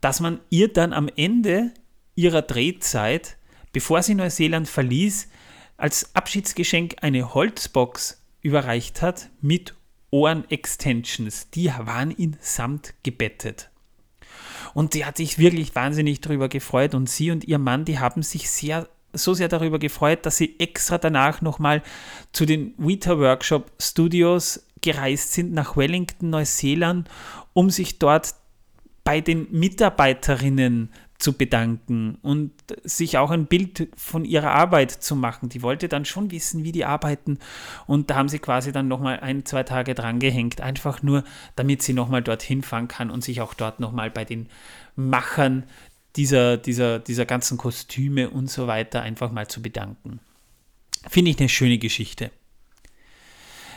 dass 0.00 0.18
man 0.18 0.40
ihr 0.50 0.72
dann 0.72 0.92
am 0.92 1.08
Ende 1.16 1.72
ihrer 2.16 2.42
Drehzeit, 2.42 3.36
bevor 3.72 4.02
sie 4.02 4.16
Neuseeland 4.16 4.66
verließ, 4.66 5.28
als 5.76 6.14
Abschiedsgeschenk 6.16 6.96
eine 7.02 7.32
Holzbox 7.32 8.22
überreicht 8.42 9.02
hat 9.02 9.30
mit 9.40 9.74
Ohren-Extensions. 10.10 11.50
Die 11.50 11.66
waren 11.66 12.10
in 12.10 12.36
Samt 12.40 12.94
gebettet. 13.02 13.70
Und 14.76 14.92
die 14.92 15.06
hat 15.06 15.16
sich 15.16 15.38
wirklich 15.38 15.74
wahnsinnig 15.74 16.20
darüber 16.20 16.50
gefreut. 16.50 16.94
Und 16.94 17.08
sie 17.08 17.30
und 17.30 17.44
ihr 17.44 17.56
Mann, 17.56 17.86
die 17.86 17.98
haben 17.98 18.22
sich 18.22 18.50
sehr, 18.50 18.86
so 19.14 19.32
sehr 19.32 19.48
darüber 19.48 19.78
gefreut, 19.78 20.26
dass 20.26 20.36
sie 20.36 20.60
extra 20.60 20.98
danach 20.98 21.40
nochmal 21.40 21.82
zu 22.32 22.44
den 22.44 22.74
Weta 22.76 23.18
Workshop 23.18 23.72
Studios 23.80 24.66
gereist 24.82 25.32
sind 25.32 25.54
nach 25.54 25.78
Wellington, 25.78 26.28
Neuseeland, 26.28 27.08
um 27.54 27.70
sich 27.70 27.98
dort 27.98 28.34
bei 29.02 29.22
den 29.22 29.50
Mitarbeiterinnen 29.50 30.90
zu 30.92 31.05
bedanken 31.32 32.18
und 32.22 32.52
sich 32.84 33.18
auch 33.18 33.30
ein 33.30 33.46
Bild 33.46 33.88
von 33.96 34.24
ihrer 34.24 34.52
Arbeit 34.52 34.90
zu 34.90 35.16
machen. 35.16 35.48
Die 35.48 35.62
wollte 35.62 35.88
dann 35.88 36.04
schon 36.04 36.30
wissen, 36.30 36.64
wie 36.64 36.72
die 36.72 36.84
arbeiten 36.84 37.38
und 37.86 38.10
da 38.10 38.16
haben 38.16 38.28
sie 38.28 38.38
quasi 38.38 38.72
dann 38.72 38.88
nochmal 38.88 39.20
ein, 39.20 39.44
zwei 39.44 39.62
Tage 39.62 39.94
dran 39.94 40.18
gehängt, 40.18 40.60
einfach 40.60 41.02
nur, 41.02 41.24
damit 41.56 41.82
sie 41.82 41.92
nochmal 41.92 42.22
dorthin 42.22 42.62
fahren 42.62 42.88
kann 42.88 43.10
und 43.10 43.24
sich 43.24 43.40
auch 43.40 43.54
dort 43.54 43.80
nochmal 43.80 44.10
bei 44.10 44.24
den 44.24 44.48
Machern 44.94 45.64
dieser, 46.16 46.56
dieser, 46.56 46.98
dieser 46.98 47.26
ganzen 47.26 47.58
Kostüme 47.58 48.30
und 48.30 48.50
so 48.50 48.66
weiter 48.66 49.02
einfach 49.02 49.30
mal 49.30 49.48
zu 49.48 49.62
bedanken. 49.62 50.20
Finde 51.08 51.30
ich 51.30 51.38
eine 51.38 51.48
schöne 51.48 51.78
Geschichte. 51.78 52.30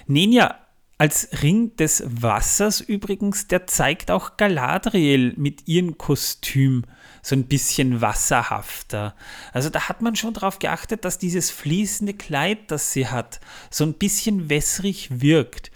Nenja 0.08 0.56
als 0.98 1.30
Ring 1.44 1.76
des 1.78 2.04
Wassers 2.06 2.82
übrigens, 2.82 3.48
der 3.48 3.68
zeigt 3.68 4.12
auch 4.12 4.36
Galadriel 4.36 5.34
mit 5.38 5.68
ihrem 5.68 5.98
Kostüm 5.98 6.84
so 7.22 7.36
ein 7.36 7.46
bisschen 7.46 8.02
wasserhafter. 8.02 9.16
Also 9.54 9.70
da 9.70 9.90
hat 9.90 10.02
man 10.02 10.16
schon 10.16 10.34
darauf 10.34 10.60
geachtet, 10.60 11.06
dass 11.06 11.18
dieses 11.18 11.52
fließende 11.52 12.14
Kleid, 12.14 12.72
das 12.72 12.94
sie 12.94 13.08
hat, 13.08 13.40
so 13.70 13.84
ein 13.84 13.94
bisschen 13.94 14.50
wässrig 14.50 15.22
wirkt. 15.22 15.72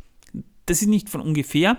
Das 0.66 0.82
ist 0.82 0.88
nicht 0.88 1.10
von 1.10 1.22
ungefähr. 1.22 1.78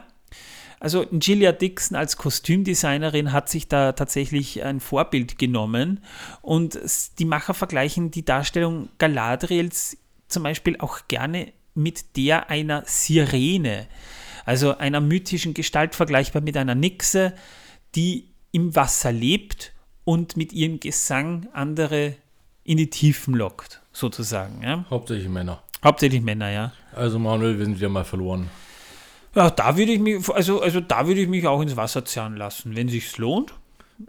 Also 0.80 1.06
Gilia 1.10 1.52
Dixon 1.52 1.96
als 1.96 2.18
Kostümdesignerin 2.18 3.32
hat 3.32 3.48
sich 3.48 3.68
da 3.68 3.92
tatsächlich 3.92 4.62
ein 4.62 4.80
Vorbild 4.80 5.38
genommen 5.38 6.04
und 6.42 6.78
die 7.18 7.24
Macher 7.24 7.54
vergleichen 7.54 8.10
die 8.10 8.24
Darstellung 8.24 8.90
Galadriels 8.98 9.96
zum 10.28 10.42
Beispiel 10.42 10.76
auch 10.80 11.08
gerne 11.08 11.54
mit 11.74 12.16
der 12.18 12.50
einer 12.50 12.82
Sirene, 12.86 13.86
also 14.44 14.76
einer 14.76 15.00
mythischen 15.00 15.54
Gestalt 15.54 15.94
vergleichbar 15.94 16.42
mit 16.42 16.56
einer 16.56 16.74
Nixe, 16.74 17.34
die 17.94 18.33
im 18.54 18.76
Wasser 18.76 19.10
lebt 19.10 19.72
und 20.04 20.36
mit 20.36 20.52
ihrem 20.52 20.78
Gesang 20.78 21.48
andere 21.52 22.14
in 22.62 22.76
die 22.76 22.88
Tiefen 22.88 23.34
lockt, 23.34 23.82
sozusagen. 23.92 24.62
Ja? 24.62 24.84
Hauptsächlich 24.88 25.28
Männer. 25.28 25.62
Hauptsächlich 25.82 26.22
Männer, 26.22 26.50
ja. 26.50 26.72
Also 26.94 27.18
Manuel, 27.18 27.58
wir 27.58 27.64
sind 27.64 27.76
wieder 27.76 27.88
mal 27.88 28.04
verloren. 28.04 28.48
Ja, 29.34 29.50
da 29.50 29.76
würde 29.76 29.92
ich 29.92 29.98
mich, 29.98 30.28
also, 30.28 30.62
also 30.62 30.80
da 30.80 31.06
würde 31.08 31.20
ich 31.20 31.28
mich 31.28 31.44
auch 31.48 31.60
ins 31.60 31.76
Wasser 31.76 32.04
zerren 32.04 32.36
lassen, 32.36 32.76
wenn 32.76 32.88
sich's 32.88 33.18
lohnt. 33.18 33.52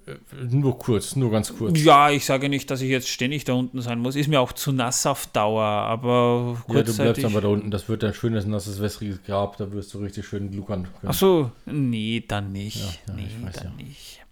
Äh, 0.05 0.15
nur 0.51 0.77
kurz, 0.77 1.15
nur 1.15 1.31
ganz 1.31 1.55
kurz. 1.55 1.79
Ja, 1.79 2.11
ich 2.11 2.23
sage 2.23 2.47
nicht, 2.47 2.69
dass 2.69 2.81
ich 2.81 2.89
jetzt 2.89 3.09
ständig 3.09 3.45
da 3.45 3.53
unten 3.53 3.81
sein 3.81 3.97
muss. 3.97 4.15
Ist 4.15 4.27
mir 4.27 4.39
auch 4.39 4.53
zu 4.53 4.71
nass 4.71 5.07
auf 5.07 5.25
Dauer, 5.27 5.63
aber 5.63 6.57
Ja, 6.67 6.83
du 6.83 6.95
bleibst 6.95 7.25
aber 7.25 7.41
da 7.41 7.47
unten. 7.47 7.71
Das 7.71 7.89
wird 7.89 8.03
ein 8.03 8.13
schönes, 8.13 8.45
nasses, 8.45 8.79
wässriges 8.79 9.23
Grab. 9.23 9.57
Da 9.57 9.71
wirst 9.71 9.93
du 9.95 9.99
richtig 9.99 10.27
schön 10.27 10.51
gluckern 10.51 10.83
können. 10.83 11.07
Ach 11.07 11.13
so, 11.13 11.51
nee, 11.65 12.23
dann 12.27 12.51
nicht. 12.51 12.77
Ja, 13.07 13.13
ja, 13.13 13.13
nee, 13.15 13.45
weiß, 13.45 13.53
dann 13.55 13.73
ja. 13.77 13.83
nicht. 13.83 14.24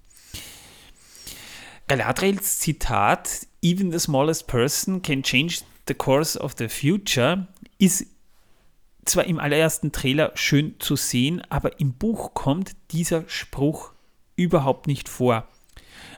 Galadriels 1.88 2.60
Zitat, 2.60 3.48
Even 3.62 3.92
the 3.92 4.00
smallest 4.00 4.48
person 4.48 5.02
can 5.02 5.24
change 5.24 5.62
the 5.88 5.94
course 5.94 6.38
of 6.38 6.56
the 6.58 6.68
future, 6.68 7.48
ist 7.78 8.06
zwar 9.06 9.26
im 9.26 9.40
allerersten 9.40 9.92
Trailer 9.92 10.32
schön 10.36 10.76
zu 10.80 10.96
sehen, 10.96 11.42
aber 11.50 11.80
im 11.80 11.94
Buch 11.94 12.34
kommt 12.34 12.76
dieser 12.92 13.24
Spruch 13.28 13.92
überhaupt 14.36 14.88
nicht 14.88 15.10
vor. 15.10 15.48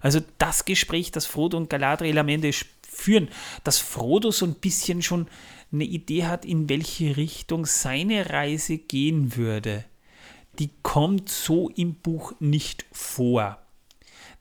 Also 0.01 0.21
das 0.37 0.65
Gespräch, 0.65 1.11
das 1.11 1.25
Frodo 1.25 1.57
und 1.57 1.69
Galadriel 1.69 2.17
am 2.17 2.29
Ende 2.29 2.51
führen, 2.87 3.29
dass 3.63 3.79
Frodo 3.79 4.31
so 4.31 4.45
ein 4.45 4.55
bisschen 4.55 5.01
schon 5.01 5.27
eine 5.71 5.83
Idee 5.83 6.25
hat, 6.25 6.45
in 6.45 6.69
welche 6.69 7.17
Richtung 7.17 7.65
seine 7.65 8.29
Reise 8.29 8.77
gehen 8.77 9.35
würde, 9.35 9.83
die 10.59 10.69
kommt 10.83 11.29
so 11.29 11.69
im 11.69 11.95
Buch 11.95 12.33
nicht 12.39 12.85
vor. 12.91 13.64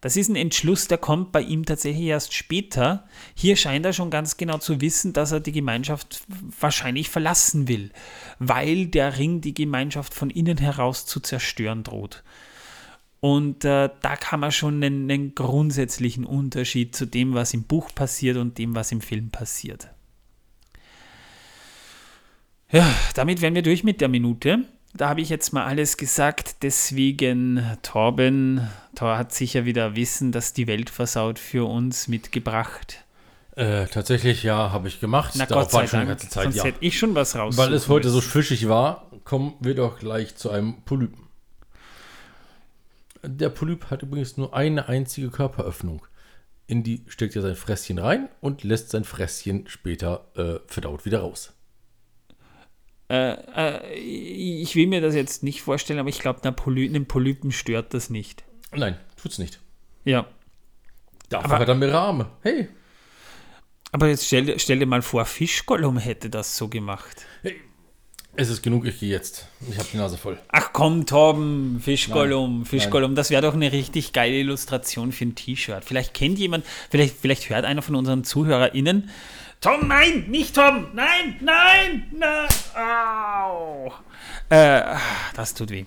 Das 0.05 0.19
ist 0.19 0.29
ein 0.29 0.37
Entschluss, 0.37 0.87
der 0.87 0.99
kommt 0.99 1.33
bei 1.33 1.41
ihm 1.41 1.65
tatsächlich 1.65 2.05
erst 2.05 2.35
später. 2.35 3.09
Hier 3.35 3.57
scheint 3.57 3.87
er 3.87 3.95
schon 3.95 4.11
ganz 4.11 4.37
genau 4.37 4.59
zu 4.59 4.83
wissen, 4.83 5.15
dass 5.15 5.33
er 5.33 5.41
die 5.41 5.51
Gemeinschaft 5.51 6.25
wahrscheinlich 6.61 7.09
verlassen 7.09 7.69
will, 7.69 7.91
weil 8.39 8.85
der 8.89 9.17
Ring 9.17 9.41
die 9.41 9.55
Gemeinschaft 9.55 10.13
von 10.13 10.29
innen 10.29 10.59
heraus 10.59 11.07
zu 11.07 11.21
zerstören 11.21 11.85
droht. 11.85 12.23
Und 13.21 13.65
äh, 13.65 13.89
da 14.03 14.17
kann 14.17 14.41
man 14.41 14.53
schon 14.53 14.85
einen, 14.85 15.11
einen 15.11 15.35
grundsätzlichen 15.35 16.27
Unterschied 16.27 16.95
zu 16.95 17.07
dem, 17.07 17.33
was 17.33 17.55
im 17.55 17.63
Buch 17.63 17.89
passiert 17.95 18.37
und 18.37 18.59
dem, 18.59 18.75
was 18.75 18.93
im 18.93 19.01
Film 19.01 19.31
passiert. 19.31 19.89
Ja, 22.71 22.95
damit 23.15 23.41
wären 23.41 23.55
wir 23.55 23.63
durch 23.63 23.85
mit 23.85 24.03
der 24.03 24.09
Minute. 24.09 24.67
Da 24.97 25.09
habe 25.09 25.21
ich 25.21 25.29
jetzt 25.29 25.53
mal 25.53 25.65
alles 25.65 25.97
gesagt. 25.97 26.63
Deswegen, 26.63 27.77
Torben, 27.83 28.69
Tor 28.95 29.19
hat 29.19 29.35
sicher 29.35 29.65
wieder 29.65 29.97
Wissen, 29.97 30.31
dass 30.31 30.53
die 30.53 30.69
Welt 30.69 30.89
versaut 30.89 31.41
für 31.41 31.69
uns 31.69 32.07
mitgebracht. 32.07 33.05
Äh, 33.57 33.87
tatsächlich, 33.87 34.45
ja, 34.45 34.71
habe 34.71 34.87
ich 34.87 35.01
gemacht. 35.01 35.35
Na 35.37 35.47
Darauf 35.47 35.71
Gott 35.71 35.89
sei 35.89 36.05
Dank, 36.05 36.21
Zeit, 36.21 36.45
sonst 36.45 36.57
ja. 36.57 36.65
hätte 36.65 36.79
ich 36.81 36.97
schon 36.97 37.17
was 37.17 37.35
raus. 37.35 37.57
Weil 37.57 37.73
es 37.73 37.89
heute 37.89 38.09
so 38.09 38.21
fischig 38.21 38.69
war, 38.69 39.11
kommen 39.25 39.55
wir 39.61 39.75
doch 39.75 39.99
gleich 39.99 40.37
zu 40.37 40.51
einem 40.51 40.83
Polypen. 40.83 41.25
Der 43.23 43.49
Polyp 43.49 43.91
hat 43.91 44.03
übrigens 44.03 44.37
nur 44.37 44.55
eine 44.55 44.89
einzige 44.89 45.31
Körperöffnung. 45.31 46.07
In 46.67 46.85
die 46.85 47.05
steckt 47.09 47.35
er 47.35 47.43
sein 47.43 47.57
Fresschen 47.57 47.99
rein 47.99 48.29
und 48.41 48.63
lässt 48.63 48.91
sein 48.91 49.05
Fresschen 49.05 49.67
später 49.67 50.27
äh, 50.37 50.61
verdaut 50.67 51.05
wieder 51.05 51.21
raus. 51.21 51.53
Äh, 53.09 53.33
äh, 53.33 53.95
ich 53.95 54.75
will 54.77 54.87
mir 54.87 55.01
das 55.01 55.15
jetzt 55.15 55.43
nicht 55.43 55.63
vorstellen, 55.63 55.99
aber 55.99 56.09
ich 56.09 56.21
glaube, 56.21 56.43
einem 56.43 57.07
Polypen 57.07 57.53
stört 57.53 57.95
das 57.95 58.11
nicht. 58.11 58.45
Nein, 58.73 58.99
tut's 59.21 59.39
nicht. 59.39 59.61
Ja. 60.05 60.27
Dafür 61.29 61.51
aber, 61.51 61.59
hat 61.61 61.69
er 61.69 61.75
mehrere 61.75 61.99
Arme. 61.99 62.31
Hey. 62.43 62.69
Aber 63.93 64.09
jetzt 64.09 64.27
stell, 64.27 64.59
stell 64.59 64.79
dir 64.79 64.87
mal 64.87 65.03
vor, 65.03 65.25
Fischgollum 65.25 65.99
hätte 65.99 66.31
das 66.31 66.57
so 66.57 66.69
gemacht. 66.69 67.27
Hey, 67.43 67.61
es 68.37 68.49
ist 68.49 68.63
genug, 68.63 68.85
ich 68.87 68.99
gehe 68.99 69.11
jetzt. 69.11 69.47
Ich 69.71 69.79
habe 69.79 69.89
die 69.93 69.97
Nase 69.97 70.19
voll. 70.19 70.39
Ach 70.49 70.71
komm, 70.73 71.07
Torben, 71.07 71.81
Fischgollum, 71.81 72.67
Fischgollum, 72.67 73.15
das 73.15 73.31
wäre 73.31 73.43
doch 73.43 73.55
eine 73.55 73.71
richtig 73.71 74.13
geile 74.13 74.35
Illustration 74.35 75.13
für 75.13 75.27
ein 75.27 75.35
T-Shirt. 75.37 75.85
Vielleicht 75.85 76.15
kennt 76.15 76.39
jemand, 76.41 76.65
vielleicht, 76.91 77.15
vielleicht 77.17 77.49
hört 77.49 77.65
einer 77.65 77.83
von 77.83 77.95
unseren 77.95 78.25
ZuhörerInnen. 78.25 79.11
Tom, 79.65 79.89
nein, 79.89 80.27
nicht 80.29 80.55
Tom, 80.55 80.89
nein, 80.93 81.37
nein, 81.41 82.13
nein, 82.13 82.49
au. 82.77 83.91
Äh, 84.51 84.83
das 85.35 85.55
tut 85.55 85.71
weh. 85.71 85.87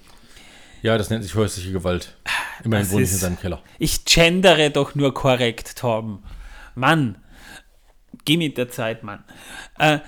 Ja, 0.82 0.98
das 0.98 1.12
nennt 1.12 1.24
sich 1.24 1.36
häusliche 1.36 1.72
Gewalt. 1.72 2.18
Immerhin 2.64 2.90
wohne 2.90 3.04
ich 3.04 3.12
in 3.12 3.18
seinem 3.18 3.40
Keller. 3.40 3.62
Ich 3.78 4.04
gendere 4.04 4.72
doch 4.72 4.96
nur 4.96 5.14
korrekt, 5.14 5.78
Torben. 5.78 6.24
Mann, 6.74 7.20
geh 8.26 8.38
mit 8.38 8.58
der 8.58 8.70
Zeit, 8.70 9.04
Mann. 9.04 9.24
Äh, 9.78 10.00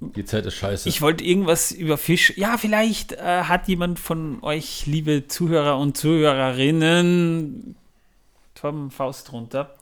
die 0.00 0.24
Zeit 0.24 0.46
ist 0.46 0.54
scheiße. 0.54 0.88
Ich 0.88 1.02
wollte 1.02 1.22
irgendwas 1.22 1.72
über 1.72 1.98
Fisch. 1.98 2.32
Ja, 2.38 2.56
vielleicht 2.56 3.12
äh, 3.12 3.42
hat 3.42 3.68
jemand 3.68 3.98
von 3.98 4.42
euch, 4.42 4.86
liebe 4.86 5.28
Zuhörer 5.28 5.76
und 5.76 5.98
Zuhörerinnen, 5.98 7.76
Tom 8.54 8.90
Faust 8.90 9.34
runter. 9.34 9.76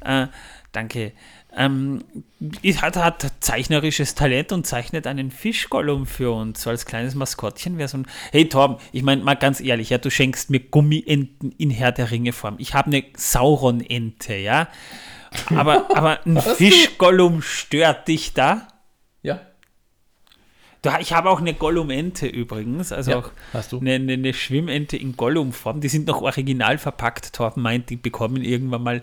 Äh, 0.00 0.26
danke. 0.72 1.12
Ähm, 1.56 2.04
hat, 2.80 2.96
hat 2.96 3.32
zeichnerisches 3.40 4.14
Talent 4.14 4.52
und 4.52 4.66
zeichnet 4.66 5.06
einen 5.06 5.30
Fischgollum 5.30 6.06
für 6.06 6.32
uns, 6.32 6.62
so 6.62 6.70
als 6.70 6.86
kleines 6.86 7.14
Maskottchen 7.14 7.78
wäre 7.78 7.88
so 7.88 7.98
ein. 7.98 8.06
Hey 8.32 8.48
Torben, 8.48 8.76
ich 8.92 9.02
meine 9.02 9.22
mal 9.22 9.34
ganz 9.34 9.60
ehrlich, 9.60 9.90
ja, 9.90 9.98
du 9.98 10.10
schenkst 10.10 10.50
mir 10.50 10.60
Gummienten 10.60 11.52
in 11.52 11.70
Herr 11.70 11.92
der 11.92 12.10
Ringe 12.10 12.32
Form. 12.32 12.56
Ich 12.58 12.74
habe 12.74 12.88
eine 12.88 13.04
Sauron-Ente, 13.16 14.34
ja. 14.36 14.68
Aber, 15.54 15.88
aber 15.96 16.24
ein 16.26 16.40
Fischgollum 16.40 17.42
stört 17.42 18.08
dich 18.08 18.34
da? 18.34 18.68
Ja. 19.22 19.40
Ich 21.00 21.14
habe 21.14 21.30
auch 21.30 21.40
eine 21.40 21.54
Gollum-Ente 21.54 22.26
übrigens, 22.26 22.92
also 22.92 23.10
Ja, 23.12 23.18
auch. 23.18 23.30
Eine, 23.80 23.94
eine, 23.94 24.12
eine 24.12 24.34
Schwimmente 24.34 24.96
in 24.96 25.16
Gollum-Form. 25.16 25.80
Die 25.80 25.88
sind 25.88 26.06
noch 26.06 26.20
original 26.20 26.76
verpackt. 26.76 27.32
Torben 27.32 27.62
meint, 27.62 27.88
die 27.88 27.96
bekommen 27.96 28.42
irgendwann 28.42 28.82
mal 28.82 29.02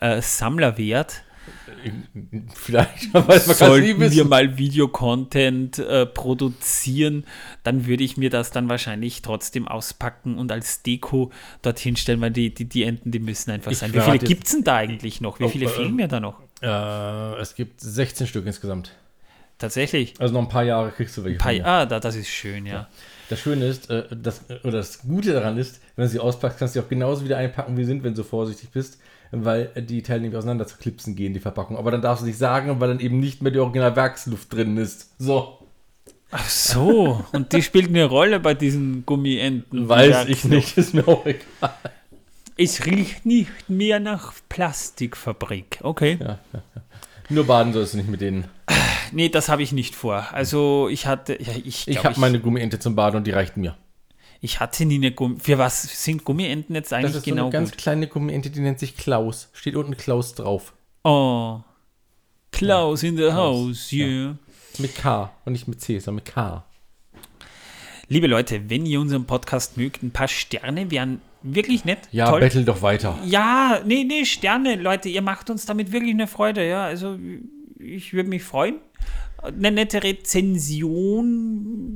äh, 0.00 0.22
Sammlerwert. 0.22 1.24
Vielleicht, 2.54 3.14
aber 3.14 3.34
man 3.34 3.40
Sollten 3.40 4.10
wir 4.10 4.24
mal 4.24 4.58
Videocontent 4.58 5.78
äh, 5.78 6.06
produzieren, 6.06 7.24
dann 7.62 7.86
würde 7.86 8.04
ich 8.04 8.16
mir 8.16 8.30
das 8.30 8.50
dann 8.50 8.68
wahrscheinlich 8.68 9.22
trotzdem 9.22 9.68
auspacken 9.68 10.38
und 10.38 10.52
als 10.52 10.82
Deko 10.82 11.30
dorthin 11.62 11.96
stellen, 11.96 12.20
weil 12.20 12.30
die, 12.30 12.52
die, 12.52 12.64
die 12.64 12.82
Enten, 12.82 13.10
die 13.10 13.18
müssen 13.18 13.50
einfach 13.50 13.70
Ich 13.70 13.78
sein. 13.78 13.92
Wie 13.92 14.00
viele 14.00 14.18
gibt 14.18 14.46
es 14.46 14.52
denn 14.52 14.64
da 14.64 14.76
eigentlich 14.76 15.20
noch? 15.20 15.38
Wie 15.40 15.44
Oh, 15.44 15.48
viele 15.48 15.66
äh, 15.66 15.68
fehlen 15.68 15.94
mir 15.96 16.08
da 16.08 16.20
noch? 16.20 16.40
Äh, 16.62 17.40
es 17.40 17.54
gibt 17.54 17.80
16 17.80 18.26
Stück 18.26 18.46
insgesamt. 18.46 18.92
Tatsächlich. 19.58 20.14
Also 20.20 20.34
noch 20.34 20.42
ein 20.42 20.48
paar 20.48 20.64
Jahre 20.64 20.90
kriegst 20.92 21.16
du 21.16 21.24
welche. 21.24 21.38
Paar, 21.38 21.52
ah, 21.64 21.84
da, 21.86 21.98
das 21.98 22.14
ist 22.14 22.28
schön, 22.28 22.64
ja. 22.64 22.88
Das 23.28 23.40
Schöne 23.40 23.66
ist, 23.66 23.90
äh, 23.90 24.04
das, 24.10 24.42
oder 24.62 24.78
das 24.78 25.00
Gute 25.00 25.32
daran 25.32 25.58
ist, 25.58 25.80
wenn 25.96 26.04
du 26.04 26.08
sie 26.08 26.20
auspackst, 26.20 26.58
kannst 26.58 26.74
du 26.74 26.80
sie 26.80 26.84
auch 26.86 26.88
genauso 26.88 27.24
wieder 27.24 27.36
einpacken, 27.38 27.76
wie 27.76 27.82
sie 27.82 27.88
sind, 27.88 28.04
wenn 28.04 28.14
du 28.14 28.22
vorsichtig 28.22 28.70
bist, 28.70 28.98
weil 29.30 29.66
die 29.76 30.02
Teile 30.02 30.20
nämlich 30.22 30.38
auseinander 30.38 30.66
zu 30.66 30.76
klipsen 30.76 31.14
gehen, 31.16 31.34
die 31.34 31.40
Verpackung. 31.40 31.76
Aber 31.76 31.90
dann 31.90 32.02
darfst 32.02 32.22
du 32.22 32.26
nicht 32.26 32.38
sagen, 32.38 32.80
weil 32.80 32.88
dann 32.88 33.00
eben 33.00 33.20
nicht 33.20 33.42
mehr 33.42 33.52
die 33.52 33.58
Originalwerksluft 33.58 34.52
drin 34.52 34.76
ist. 34.76 35.14
So, 35.18 35.58
Ach 36.30 36.48
so, 36.48 37.24
und 37.32 37.52
die 37.54 37.62
spielt 37.62 37.88
eine 37.88 38.04
Rolle 38.04 38.38
bei 38.38 38.52
diesen 38.52 39.06
Gummienten. 39.06 39.88
weiß 39.88 40.28
ich 40.28 40.44
nicht, 40.44 40.76
ist 40.76 40.92
mir 40.92 41.08
auch 41.08 41.24
egal. 41.24 41.72
Es 42.58 42.84
riecht 42.84 43.24
nicht 43.24 43.70
mehr 43.70 43.98
nach 44.00 44.34
Plastikfabrik. 44.48 45.78
Okay. 45.82 46.18
Nur 47.30 47.46
baden 47.46 47.72
sollst 47.72 47.94
du 47.94 47.98
nicht 47.98 48.10
mit 48.10 48.20
denen. 48.20 48.44
Nee, 49.12 49.28
das 49.30 49.48
habe 49.48 49.62
ich 49.62 49.72
nicht 49.72 49.94
vor. 49.94 50.26
Also 50.32 50.88
ich 50.90 51.06
hatte, 51.06 51.40
ja, 51.42 51.52
ich, 51.64 51.88
Ich 51.88 51.94
glaub, 51.96 52.04
habe 52.04 52.20
meine 52.20 52.40
Gummiente 52.40 52.78
zum 52.78 52.94
Baden 52.94 53.16
und 53.16 53.26
die 53.26 53.30
reicht 53.30 53.56
mir. 53.56 53.76
Ich 54.40 54.60
hatte 54.60 54.84
nie 54.84 54.96
eine 54.96 55.12
Gummi. 55.12 55.38
Für 55.40 55.58
was 55.58 56.04
sind 56.04 56.24
Gummienten 56.24 56.74
jetzt 56.74 56.92
eigentlich 56.92 57.12
Das 57.12 57.16
ist 57.16 57.24
so 57.24 57.30
genau 57.30 57.44
eine 57.44 57.52
ganz 57.52 57.70
gut? 57.70 57.78
kleine 57.78 58.06
Gummiente, 58.06 58.50
die 58.50 58.60
nennt 58.60 58.78
sich 58.78 58.96
Klaus. 58.96 59.48
Steht 59.52 59.74
unten 59.76 59.96
Klaus 59.96 60.34
drauf. 60.34 60.74
Oh. 61.04 61.60
Klaus 62.52 63.02
in 63.02 63.16
the 63.16 63.24
Klaus, 63.24 63.34
house, 63.34 63.90
ja. 63.92 64.06
yeah. 64.06 64.38
Mit 64.78 64.94
K 64.94 65.30
und 65.44 65.52
nicht 65.52 65.66
mit 65.66 65.80
C, 65.80 65.98
sondern 65.98 66.24
mit 66.24 66.32
K. 66.32 66.64
Liebe 68.08 68.26
Leute, 68.26 68.70
wenn 68.70 68.86
ihr 68.86 69.00
unseren 69.00 69.26
Podcast 69.26 69.76
mögt, 69.76 70.02
ein 70.02 70.12
paar 70.12 70.28
Sterne 70.28 70.90
wären 70.90 71.20
wirklich 71.42 71.84
nett. 71.84 72.08
Ja, 72.10 72.30
Toll. 72.30 72.40
bettel 72.40 72.64
doch 72.64 72.80
weiter. 72.82 73.18
Ja, 73.24 73.80
nee, 73.84 74.04
nee, 74.04 74.24
Sterne, 74.24 74.76
Leute, 74.76 75.08
ihr 75.08 75.22
macht 75.22 75.50
uns 75.50 75.66
damit 75.66 75.92
wirklich 75.92 76.14
eine 76.14 76.26
Freude, 76.26 76.66
ja. 76.66 76.84
Also 76.84 77.18
ich 77.78 78.12
würde 78.12 78.28
mich 78.28 78.42
freuen. 78.44 78.76
Eine 79.42 79.70
nette 79.70 80.02
Rezension 80.02 81.86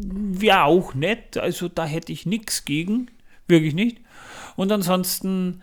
wäre 0.41 0.63
auch 0.65 0.95
nett, 0.95 1.37
also 1.37 1.69
da 1.69 1.85
hätte 1.85 2.13
ich 2.13 2.25
nichts 2.25 2.65
gegen, 2.65 3.11
wirklich 3.49 3.75
nicht. 3.75 3.99
Und 4.55 4.71
ansonsten, 4.71 5.63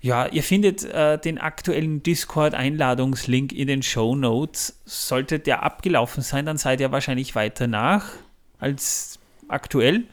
ja, 0.00 0.26
ihr 0.26 0.42
findet 0.42 0.84
äh, 0.84 1.18
den 1.18 1.38
aktuellen 1.38 2.02
Discord-Einladungslink 2.02 3.52
in 3.52 3.68
den 3.68 3.82
Show 3.82 4.14
Notes. 4.16 4.80
Sollte 4.84 5.38
der 5.38 5.62
abgelaufen 5.62 6.22
sein, 6.22 6.46
dann 6.46 6.56
seid 6.56 6.80
ihr 6.80 6.92
wahrscheinlich 6.92 7.34
weiter 7.34 7.66
nach 7.66 8.06
als 8.58 9.18
aktuell. 9.48 10.04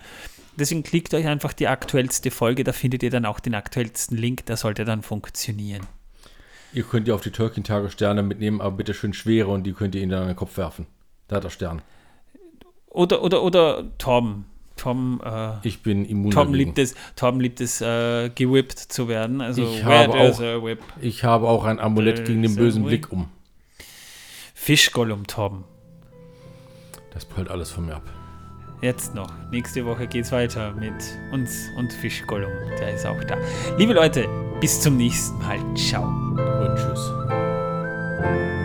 Deswegen 0.57 0.83
klickt 0.83 1.13
euch 1.13 1.27
einfach 1.27 1.53
die 1.53 1.67
aktuellste 1.67 2.31
Folge, 2.31 2.63
da 2.63 2.71
findet 2.71 3.03
ihr 3.03 3.09
dann 3.09 3.25
auch 3.25 3.39
den 3.39 3.55
aktuellsten 3.55 4.17
Link, 4.17 4.45
der 4.45 4.57
sollte 4.57 4.85
dann 4.85 5.01
funktionieren. 5.01 5.85
Ihr 6.73 6.83
könnt 6.83 7.07
ja 7.07 7.15
auf 7.15 7.21
die 7.21 7.31
Tolkien-Tage 7.31 7.89
Sterne 7.89 8.23
mitnehmen, 8.23 8.61
aber 8.61 8.77
bitte 8.77 8.93
schön 8.93 9.13
schwere 9.13 9.47
und 9.49 9.63
die 9.63 9.73
könnt 9.73 9.95
ihr 9.95 10.01
ihnen 10.01 10.11
dann 10.11 10.23
an 10.23 10.27
den 10.27 10.35
Kopf 10.35 10.57
werfen. 10.57 10.87
Da 11.27 11.37
hat 11.37 11.43
er 11.43 11.49
Stern. 11.49 11.81
Oder, 12.89 13.21
oder, 13.23 13.43
oder 13.43 13.83
Tom. 13.97 14.45
Tom, 14.77 15.21
äh, 15.23 15.51
Ich 15.65 15.81
bin 15.83 16.03
immun 16.05 16.31
Tom 16.31 16.47
dagegen. 16.51 16.65
liebt 16.65 16.79
es, 16.79 16.95
Tom 17.15 17.39
liebt 17.39 17.61
es, 17.61 17.79
äh, 17.81 18.29
gewippt 18.29 18.77
zu 18.77 19.07
werden. 19.07 19.39
Also, 19.41 19.63
Ich 19.63 19.83
habe 19.85 20.11
there's 20.11 20.39
auch-. 20.41 20.77
Ich 21.01 21.23
habe 21.23 21.47
auch 21.47 21.63
ein 21.63 21.79
Amulett 21.79 22.25
gegen 22.25 22.41
den 22.41 22.53
There's 22.55 22.57
bösen. 22.75 22.83
Blick 22.83 23.11
um. 23.11 23.29
Fischgollum, 24.53 25.25
Tom. 25.27 25.63
Das 27.13 27.23
prallt 27.25 27.49
alles 27.49 27.71
von 27.71 27.85
mir 27.85 27.95
ab. 27.95 28.03
Jetzt 28.81 29.15
noch. 29.15 29.31
Nächste 29.49 29.85
Woche 29.85 30.07
geht's 30.07 30.31
weiter 30.33 30.73
mit 30.73 30.93
uns 31.31 31.69
und 31.77 31.91
Fischgollum. 31.93 32.51
Der 32.79 32.93
ist 32.95 33.05
auch 33.05 33.23
da. 33.23 33.37
Liebe 33.77 33.93
Leute, 33.93 34.27
bis 34.59 34.81
zum 34.81 34.97
nächsten 34.97 35.37
Mal. 35.39 35.59
Ciao. 35.75 36.03
Und 36.05 36.75
tschüss. 36.75 38.64